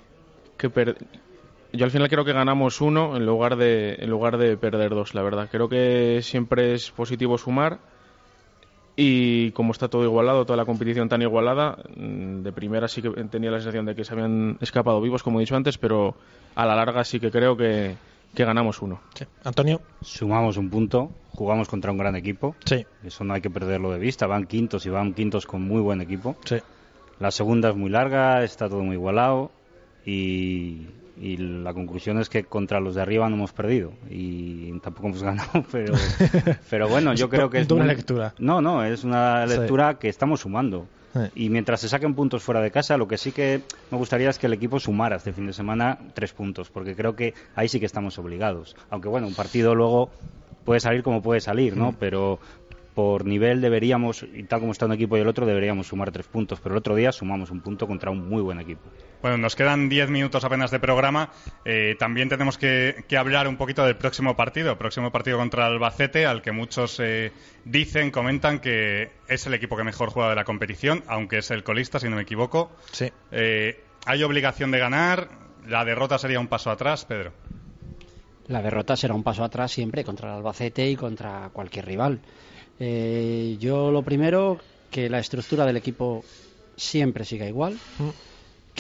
[1.73, 5.13] yo al final creo que ganamos uno en lugar de en lugar de perder dos,
[5.15, 5.49] la verdad.
[5.51, 7.81] Creo que siempre es positivo sumar
[8.95, 13.11] y como está todo igualado, toda la competición tan igualada, mm, de primera sí que
[13.25, 16.15] tenía la sensación de que se habían escapado vivos, como he dicho antes, pero
[16.55, 17.97] a la larga sí que creo que,
[18.35, 19.01] que ganamos uno.
[19.45, 19.81] Antonio.
[20.03, 22.55] Sumamos un punto, jugamos contra un gran equipo.
[22.64, 22.87] Sí.
[23.05, 24.26] Eso no hay que perderlo de vista.
[24.26, 26.37] Van quintos y van quintos con muy buen equipo.
[26.45, 26.57] Sí.
[27.18, 29.51] La segunda es muy larga, está todo muy igualado
[30.07, 30.87] y,
[31.22, 35.64] la conclusión es que contra los de arriba no hemos perdido y tampoco hemos ganado,
[35.70, 35.93] pero,
[36.70, 38.35] pero bueno, yo creo que es una lectura.
[38.39, 40.87] No, no, es una lectura que estamos sumando.
[41.35, 44.39] Y mientras se saquen puntos fuera de casa, lo que sí que me gustaría es
[44.39, 47.81] que el equipo sumara este fin de semana tres puntos, porque creo que ahí sí
[47.81, 48.77] que estamos obligados.
[48.91, 50.11] Aunque bueno, un partido luego
[50.65, 51.95] puede salir como puede salir, ¿no?
[51.99, 52.39] Pero
[52.95, 56.27] por nivel deberíamos, y tal como está un equipo y el otro, deberíamos sumar tres
[56.27, 56.61] puntos.
[56.61, 58.83] Pero el otro día sumamos un punto contra un muy buen equipo.
[59.23, 61.31] Bueno, nos quedan diez minutos apenas de programa.
[61.64, 64.79] Eh, también tenemos que, hablar un poquito del próximo partido.
[64.79, 67.33] próximo partido contra Albacete, al que muchos eh,
[67.64, 71.62] dicen, comentan que es el equipo que mejor juega de la competición, aunque es el
[71.62, 72.71] colista, si no me equivoco.
[72.93, 73.12] Sí.
[73.31, 75.29] Eh, ¿Hay obligación de ganar?
[75.66, 77.33] ¿La derrota sería un paso atrás, Pedro?
[78.49, 82.21] La derrota será un paso atrás siempre contra el Albacete y contra cualquier rival.
[82.81, 84.59] Eh, yo lo primero,
[84.91, 86.25] que la estructura del equipo
[86.77, 88.30] siempre siga igual, mm.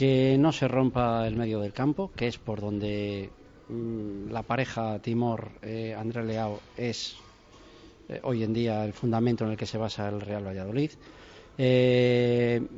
[0.00, 3.28] Que no se rompa el medio del campo, que es por donde
[3.68, 7.16] mm, la pareja Timor-André eh, Leao es
[8.08, 10.92] eh, hoy en día el fundamento en el que se basa el Real Valladolid.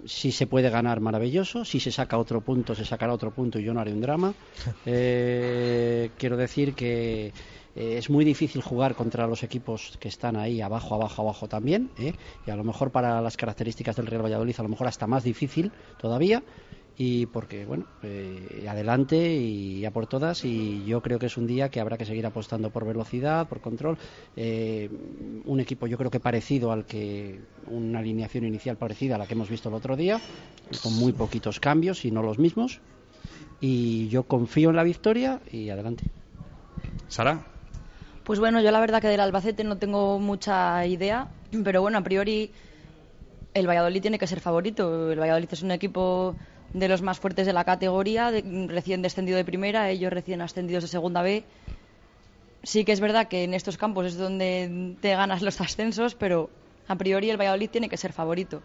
[0.05, 1.65] si se puede ganar, maravilloso.
[1.65, 4.35] Si se saca otro punto, se sacará otro punto y yo no haré un drama.
[4.85, 7.33] quiero decir que
[7.75, 11.91] eh, es muy difícil jugar contra los equipos que están ahí abajo, abajo, abajo también.
[11.99, 12.15] ¿eh?
[12.47, 15.25] Y a lo mejor para las características del Real Valladolid, a lo mejor hasta más
[15.25, 15.71] difícil
[16.01, 16.43] todavía.
[16.97, 20.45] Y porque, bueno, eh, adelante y ya por todas.
[20.45, 23.61] Y yo creo que es un día que habrá que seguir apostando por velocidad, por
[23.61, 23.97] control.
[24.37, 27.41] un equipo, yo creo que parecido al que.
[27.67, 30.21] Una alineación inicial parecida a la que hemos visto el otro día,
[30.83, 32.81] con muy poquitos cambios y no los mismos.
[33.61, 36.05] Y yo confío en la victoria y adelante.
[37.09, 37.47] Sara.
[38.25, 41.29] Pues bueno, yo la verdad que del Albacete no tengo mucha idea,
[41.65, 42.51] pero bueno, a priori
[43.53, 45.11] el Valladolid tiene que ser favorito.
[45.11, 46.37] El Valladolid es un equipo
[46.73, 48.31] de los más fuertes de la categoría,
[48.69, 51.45] recién descendido de primera, ellos recién ascendidos de segunda B.
[52.63, 56.51] sí que es verdad que en estos campos es donde te ganas los ascensos, pero
[56.89, 58.63] a priori el Valladolid tiene que ser favorito.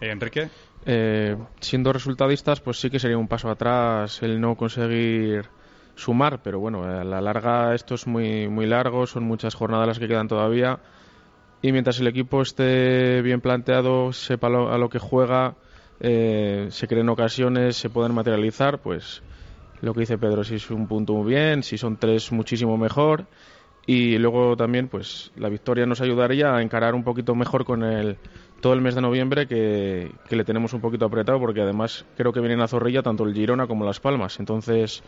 [0.00, 0.50] Eh, Enrique,
[0.86, 5.48] Eh, siendo resultadistas, pues sí que sería un paso atrás el no conseguir
[5.96, 9.98] sumar, pero bueno, a la larga esto es muy, muy largo, son muchas jornadas las
[9.98, 10.80] que quedan todavía.
[11.64, 15.56] Y mientras el equipo esté bien planteado, sepa lo- a lo que juega,
[15.98, 19.24] eh, se creen ocasiones, se pueden materializar, pues
[19.80, 23.28] lo que dice Pedro, si es un punto muy bien, si son tres muchísimo mejor.
[23.86, 28.18] Y luego también, pues la victoria nos ayudaría a encarar un poquito mejor con el
[28.64, 32.32] todo el mes de noviembre que, que le tenemos un poquito apretado porque además creo
[32.32, 34.40] que vienen a Zorrilla tanto el Girona como Las Palmas.
[34.40, 35.02] Entonces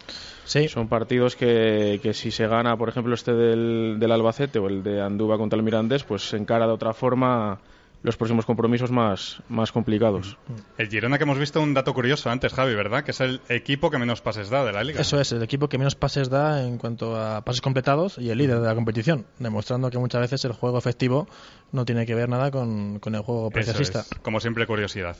[0.45, 4.69] Sí, son partidos que, que si se gana, por ejemplo, este del, del Albacete o
[4.69, 7.59] el de Andúba contra el Mirandés, pues se encara de otra forma
[8.07, 10.39] los próximos compromisos más, más complicados.
[10.79, 13.03] el Girona que hemos visto un dato curioso antes, Javi, ¿verdad?
[13.03, 15.01] Que es el equipo que menos pases da de la liga.
[15.01, 18.39] Eso es, el equipo que menos pases da en cuanto a pases completados y el
[18.39, 21.27] líder de la competición, demostrando que muchas veces el juego efectivo
[21.73, 24.01] no tiene que ver nada con, con el juego Eso preciosista.
[24.03, 25.17] es, como siempre, curiosidad.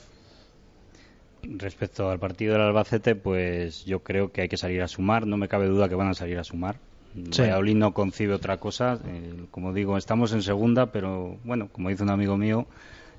[1.43, 5.27] Respecto al partido del Albacete, pues yo creo que hay que salir a sumar.
[5.27, 6.79] No me cabe duda que van a salir a sumar.
[7.31, 7.41] Sí.
[7.41, 8.99] Valladolid no concibe otra cosa.
[9.05, 12.65] Eh, como digo, estamos en segunda, pero bueno, como dice un amigo mío,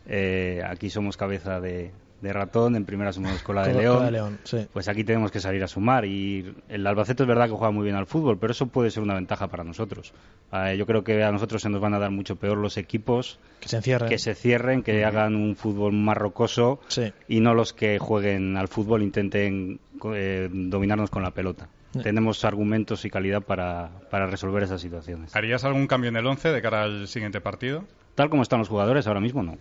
[0.07, 1.91] eh, aquí somos cabeza de,
[2.21, 4.05] de ratón, en primera somos cola de león.
[4.07, 4.67] de león, sí.
[4.73, 6.05] Pues aquí tenemos que salir a sumar.
[6.05, 9.03] Y el Albacete es verdad que juega muy bien al fútbol, pero eso puede ser
[9.03, 10.13] una ventaja para nosotros.
[10.53, 13.39] Eh, yo creo que a nosotros se nos van a dar mucho peor los equipos
[13.61, 14.09] Que se encierre.
[14.09, 16.81] que se cierren, que hagan un fútbol más rocoso
[17.29, 19.79] y no los que jueguen al fútbol intenten
[20.15, 21.69] eh, dominarnos con la pelota.
[22.03, 25.35] Tenemos argumentos y calidad para, para resolver esas situaciones.
[25.35, 27.85] ¿Harías algún cambio en el 11 de cara al siguiente partido?
[28.15, 29.57] Tal como están los jugadores ahora mismo, no.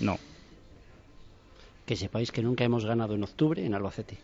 [0.00, 0.18] No.
[1.86, 4.18] Que sepáis que nunca hemos ganado en octubre en Albacete.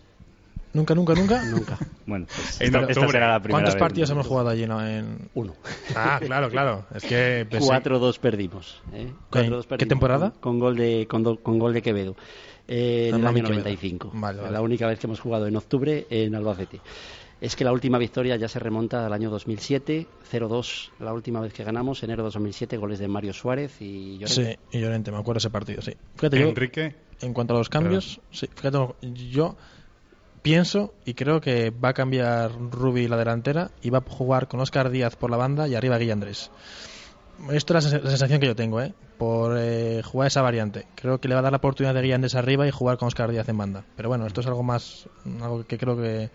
[0.73, 1.43] Nunca, nunca, nunca.
[1.51, 1.79] Nunca.
[2.07, 2.93] Bueno, pues En esta, octubre.
[3.01, 3.81] esta será la primera ¿Cuántos vez.
[3.81, 4.67] partidos hemos jugado allí?
[4.67, 4.87] No?
[4.87, 5.29] En...
[5.35, 5.55] Uno.
[5.97, 6.85] Ah, claro, claro.
[6.95, 8.83] Es que pensé- 4-2 perdimos.
[8.93, 9.11] ¿eh?
[9.31, 10.31] 4-2 ¿Qué perdimos temporada?
[10.33, 12.17] Con, con gol de con, do- con gol de Quevedo.
[12.69, 13.49] eh, en el año Quevedo.
[13.51, 14.11] 95.
[14.15, 14.53] Vale, vale.
[14.53, 16.81] La única vez que hemos jugado en octubre en Albacete.
[17.41, 21.53] Es que la última victoria ya se remonta al año 2007, 0-2, la última vez
[21.53, 24.59] que ganamos, enero de 2007, goles de Mario Suárez y Llorente.
[24.73, 25.93] Sí, y Llorente, me acuerdo ese partido, sí.
[26.17, 28.79] Fíjate, yo, Enrique, en cuanto a los cambios, sí, fíjate,
[29.31, 29.57] yo
[30.49, 34.61] pienso y creo que va a cambiar Rubi la delantera y va a jugar con
[34.61, 36.51] Oscar Díaz por la banda y arriba Guilla Andrés.
[37.53, 38.95] Esto es la, sens- la sensación que yo tengo, ¿eh?
[39.19, 40.87] Por eh, jugar esa variante.
[40.95, 43.09] Creo que le va a dar la oportunidad de Guilla Andrés arriba y jugar con
[43.09, 43.85] Oscar Díaz en banda.
[43.95, 45.07] Pero bueno, esto es algo más,
[45.43, 46.31] algo que creo que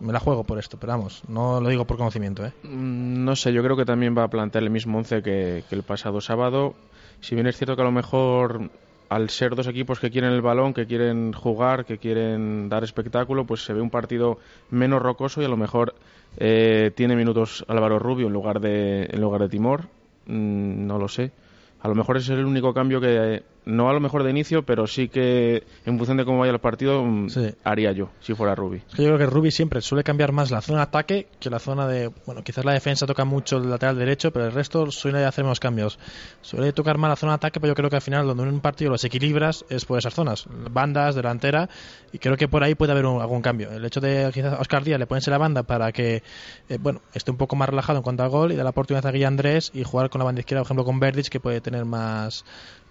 [0.00, 2.52] me la juego por esto, pero vamos, no lo digo por conocimiento, ¿eh?
[2.62, 5.74] Mm, No sé, yo creo que también va a plantear el mismo once que, que
[5.74, 6.74] el pasado sábado.
[7.20, 8.70] Si bien es cierto que a lo mejor
[9.10, 13.44] al ser dos equipos que quieren el balón, que quieren jugar, que quieren dar espectáculo,
[13.44, 14.38] pues se ve un partido
[14.70, 15.94] menos rocoso y a lo mejor
[16.36, 19.88] eh, tiene minutos Álvaro Rubio en lugar de en lugar de Timor.
[20.26, 21.32] Mm, no lo sé.
[21.80, 24.64] A lo mejor ese es el único cambio que no a lo mejor de inicio,
[24.64, 27.50] pero sí que en función de cómo vaya el partido mm, Sí.
[27.64, 28.78] haría yo si fuera Rubi.
[28.88, 31.50] Es que yo creo que Rubi siempre suele cambiar más la zona de ataque que
[31.50, 32.10] la zona de.
[32.26, 35.60] Bueno, quizás la defensa toca mucho el lateral derecho, pero el resto suele hacer menos
[35.60, 35.98] cambios.
[36.40, 38.48] Suele tocar más la zona de ataque, pero yo creo que al final, donde en
[38.48, 41.68] un partido los equilibras, es por esas zonas, bandas, delantera,
[42.12, 43.70] y creo que por ahí puede haber un- algún cambio.
[43.70, 46.22] El hecho de quizás a Oscar Díaz le ponerse la banda para que,
[46.68, 49.06] eh, bueno, esté un poco más relajado en cuanto al gol y dar la oportunidad
[49.06, 51.60] a Guilla Andrés y jugar con la banda izquierda, por ejemplo, con Verdic, que puede
[51.60, 52.44] tener más.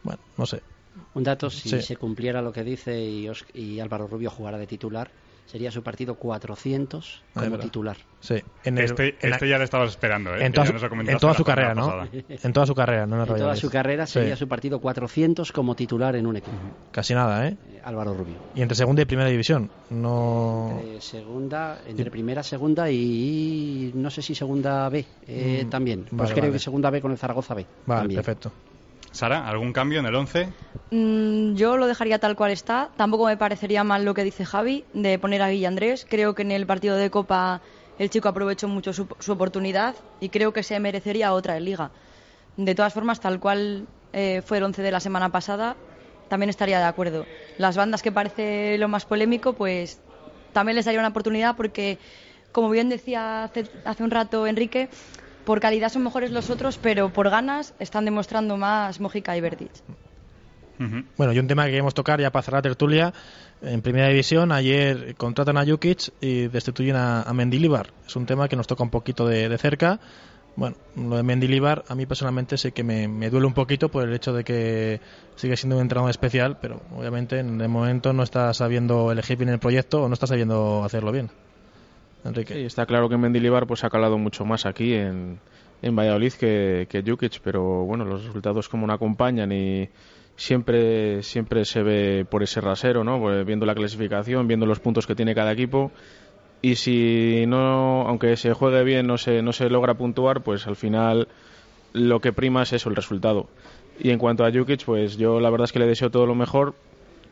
[0.04, 0.62] Bueno, no sé.
[1.14, 1.82] Un dato, si Sí.
[1.82, 5.10] se cumpliera lo que dice y, Os- y Álvaro Rubio jugara de titular,
[5.46, 7.98] sería su partido 400 Ah, como titular.
[8.20, 8.36] Sí.
[8.64, 10.46] En el- este, en la- este ya le estabas esperando, ¿eh?
[10.46, 10.80] en toda, su, lo
[11.12, 11.86] en toda su carrera, ¿no?
[11.88, 12.10] pasada.
[12.28, 14.40] En toda su carrera, no en En toda su carrera sería Sí.
[14.40, 16.58] su partido 400 como titular en un equipo.
[16.92, 17.58] Casi nada, ¿eh?
[17.68, 18.36] Eh, Álvaro Rubio.
[18.56, 19.70] Y entre segunda y primera división.
[19.90, 20.78] No.
[20.82, 26.00] Entre segunda, entre primera, segunda y no sé si segunda B eh, Mm, también.
[26.04, 26.54] Pues vale, creo vale.
[26.54, 27.66] que segunda B con el Zaragoza B.
[27.86, 28.18] Vale, también.
[28.18, 28.52] perfecto.
[29.12, 30.48] Sara, ¿algún cambio en el 11?
[30.92, 32.90] Mm, yo lo dejaría tal cual está.
[32.96, 36.06] Tampoco me parecería mal lo que dice Javi de poner a Guilla Andrés.
[36.10, 37.62] Creo que en el partido de Copa
[37.98, 41.92] el chico aprovechó mucho su, su oportunidad y creo que se merecería otra en Liga.
[42.56, 45.76] De todas formas, tal cual eh, fue el 11 de la semana pasada,
[46.30, 47.26] también estaría de acuerdo.
[47.58, 50.00] Las bandas que parece lo más polémico, pues
[50.54, 51.98] también les daría una oportunidad porque,
[52.52, 54.90] como bien decía hace un rato Enrique,
[55.46, 59.72] por calidad son mejores los otros, pero por ganas están demostrando más Mojica y Verdic.
[61.18, 63.14] Bueno, y un tema que queremos tocar ya para cerrar la tertulia.
[63.62, 67.90] En primera división, ayer contratan a Jukic y destituyen a, a Mendilibar.
[68.08, 70.00] Es un tema que nos toca un poquito de, de cerca.
[70.56, 74.08] Bueno, lo de Mendilibar a mí personalmente sé que me, me duele un poquito por
[74.08, 75.02] el hecho de que
[75.36, 79.50] sigue siendo un entrenador especial, pero obviamente en el momento no está sabiendo elegir bien
[79.50, 81.30] el proyecto o no está sabiendo hacerlo bien.
[82.26, 82.66] Enrique.
[82.66, 85.40] Está claro que Mendilibar pues ha calado mucho más aquí en,
[85.82, 89.90] en Valladolid que, que Jukic, pero bueno, los resultados como no acompañan y
[90.36, 93.20] siempre siempre se ve por ese rasero, ¿no?
[93.20, 95.92] Pues viendo la clasificación, viendo los puntos que tiene cada equipo
[96.62, 100.76] y si no, aunque se juegue bien, no se no se logra puntuar, pues al
[100.76, 101.28] final
[101.94, 103.48] lo que prima es eso, el resultado.
[104.00, 106.36] Y en cuanto a Jukic, pues yo la verdad es que le deseo todo lo
[106.36, 106.74] mejor.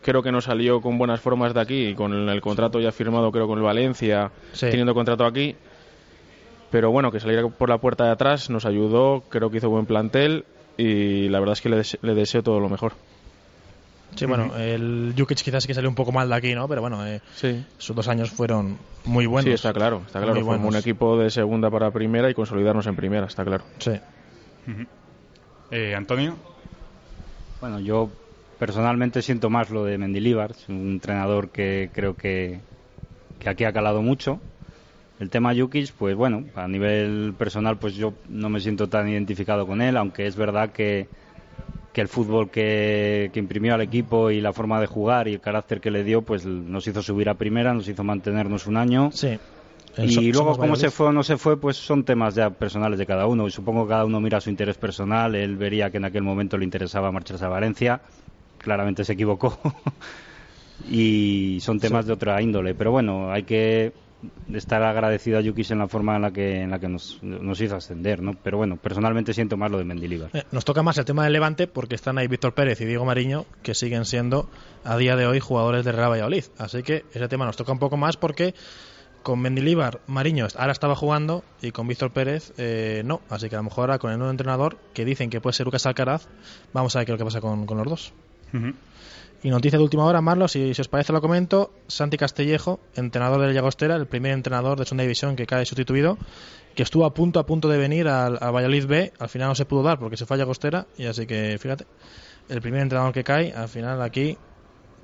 [0.07, 3.45] Creo que no salió con buenas formas de aquí, con el contrato ya firmado, creo,
[3.45, 4.67] con el Valencia, Sí.
[4.69, 5.53] teniendo contrato aquí.
[6.71, 9.85] Pero bueno, que saliera por la puerta de atrás nos ayudó, creo que hizo buen
[9.85, 10.45] plantel
[10.77, 12.93] y la verdad es que le, dese- le deseo todo lo mejor.
[14.15, 16.69] Sí, bueno, el Jukic quizás sí que salió un poco mal de aquí, ¿no?
[16.69, 19.43] Pero bueno, eh, Sí, sus dos años fueron muy buenos.
[19.49, 20.41] sí, está claro, está claro.
[20.45, 23.65] Formó un equipo de segunda para primera y consolidarnos en primera, está claro.
[23.79, 23.91] Sí.
[25.69, 26.37] Eh, Antonio.
[27.59, 28.09] Bueno, yo
[28.59, 32.59] personalmente siento más lo de Mendilibar, es un entrenador que creo que,
[33.39, 34.39] que aquí ha calado mucho.
[35.19, 39.65] El tema Jukic, pues bueno, a nivel personal, pues yo no me siento tan identificado
[39.65, 41.07] con él, aunque es verdad que,
[41.93, 45.39] que el fútbol que, que imprimió al equipo y la forma de jugar y el
[45.41, 49.11] carácter que le dio, pues nos hizo subir a primera, nos hizo mantenernos un año.
[49.11, 49.39] Sí.
[49.99, 52.99] Y So- luego cómo se fue o no se fue, pues son temas ya personales
[52.99, 53.47] de cada uno.
[53.47, 55.33] Y supongo que cada uno mira su interés personal.
[55.33, 58.01] Él vería que en aquel momento le interesaba marcharse a Valencia.
[58.57, 59.57] Claramente se equivocó.
[60.89, 62.75] y son temas de otra índole.
[62.75, 63.93] Pero bueno, hay que
[64.53, 67.59] estar agradecido a Yukis en la forma en la que, en la que nos, nos
[67.61, 68.33] hizo ascender, ¿no?
[68.33, 70.29] Pero bueno, personalmente siento más lo de Mendilibar.
[70.33, 73.05] Eh, Nos toca más el tema del Levante porque están ahí Víctor Pérez y Diego
[73.05, 74.49] Mariño que siguen siendo
[74.83, 76.45] a día de hoy jugadores de Real Valladolid.
[76.57, 78.55] Así que ese tema nos toca un poco más porque
[79.23, 83.21] con Mendilibar, Mariño ahora estaba jugando y con Víctor Pérez eh, no.
[83.29, 85.65] Así que a lo mejor ahora con el nuevo entrenador que dicen que puede ser
[85.65, 86.27] Lucas Alcaraz,
[86.73, 88.13] vamos a ver qué es lo que pasa con, con los dos.
[89.43, 93.41] Y noticia de última hora, Marlos, si, si os parece lo comento, Santi Castellejo, entrenador
[93.41, 96.17] del Llagostera, el primer entrenador de segunda división que cae sustituido,
[96.75, 99.55] que estuvo a punto a punto de venir al, al Valladolid B, al final no
[99.55, 101.85] se pudo dar porque se fue a Llagostera, y así que fíjate,
[102.49, 104.37] el primer entrenador que cae, al final aquí,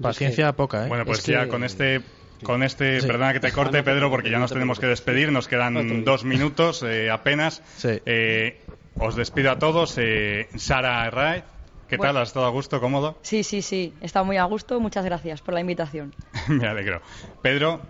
[0.02, 0.88] paciencia poca, ¿eh?
[0.90, 2.02] Bueno, pues Es ya que- con este,
[2.42, 3.08] con este, Sí.
[3.08, 5.32] perdona que te corte, Pedro, porque ya nos tenemos que despedir.
[5.32, 7.62] Nos quedan dos minutos eh, apenas.
[7.78, 8.02] Sí.
[8.06, 8.60] Eh,
[9.00, 9.96] os despido a todos.
[9.98, 11.44] Eh, Sara Herraiz,
[11.88, 12.14] ¿qué Bueno.
[12.14, 12.22] tal?
[12.24, 13.18] ¿Has estado a gusto, cómodo?
[13.24, 14.80] Sí, sí, sí, está muy a gusto.
[14.80, 16.14] Muchas gracias por la invitación.
[16.48, 17.02] Me alegro.
[17.42, 17.82] Pedro,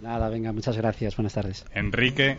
[0.00, 1.16] Nada, venga, muchas gracias.
[1.16, 1.64] Buenas tardes.
[1.74, 2.38] Enrique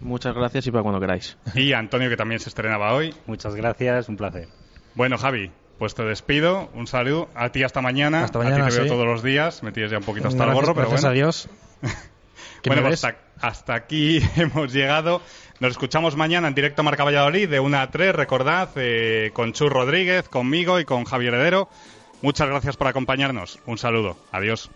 [0.00, 1.36] Muchas gracias y para cuando queráis.
[1.54, 3.14] y Antonio, que también se estrenaba hoy.
[3.26, 4.48] Muchas gracias, un placer.
[4.94, 6.70] Bueno, Javi, pues te despido.
[6.72, 7.28] Un saludo.
[7.34, 8.24] A ti hasta mañana.
[8.24, 9.62] Hasta mañana, a ti te veo todos los días.
[9.62, 11.10] Me tienes ya un poquito hasta el Gracias- gorro, pero gracias bueno.
[11.10, 11.48] a Dios.
[12.62, 15.20] que Bueno, hasta, hasta aquí hemos llegado.
[15.60, 19.70] Nos escuchamos mañana en directo Marca Valladolid de 1 a 3, recordad, eh, con Chus
[19.70, 21.68] Rodríguez, conmigo y con Javier Heredero.
[22.22, 23.58] Muchas gracias por acompañarnos.
[23.66, 24.16] Un saludo.
[24.32, 24.70] Adiós.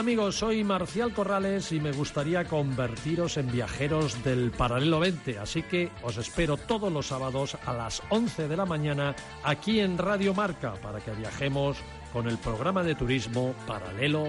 [0.00, 5.90] Amigos, soy Marcial Corrales y me gustaría convertiros en viajeros del Paralelo 20, así que
[6.02, 10.72] os espero todos los sábados a las 11 de la mañana aquí en Radio Marca
[10.76, 11.76] para que viajemos
[12.14, 14.28] con el programa de turismo Paralelo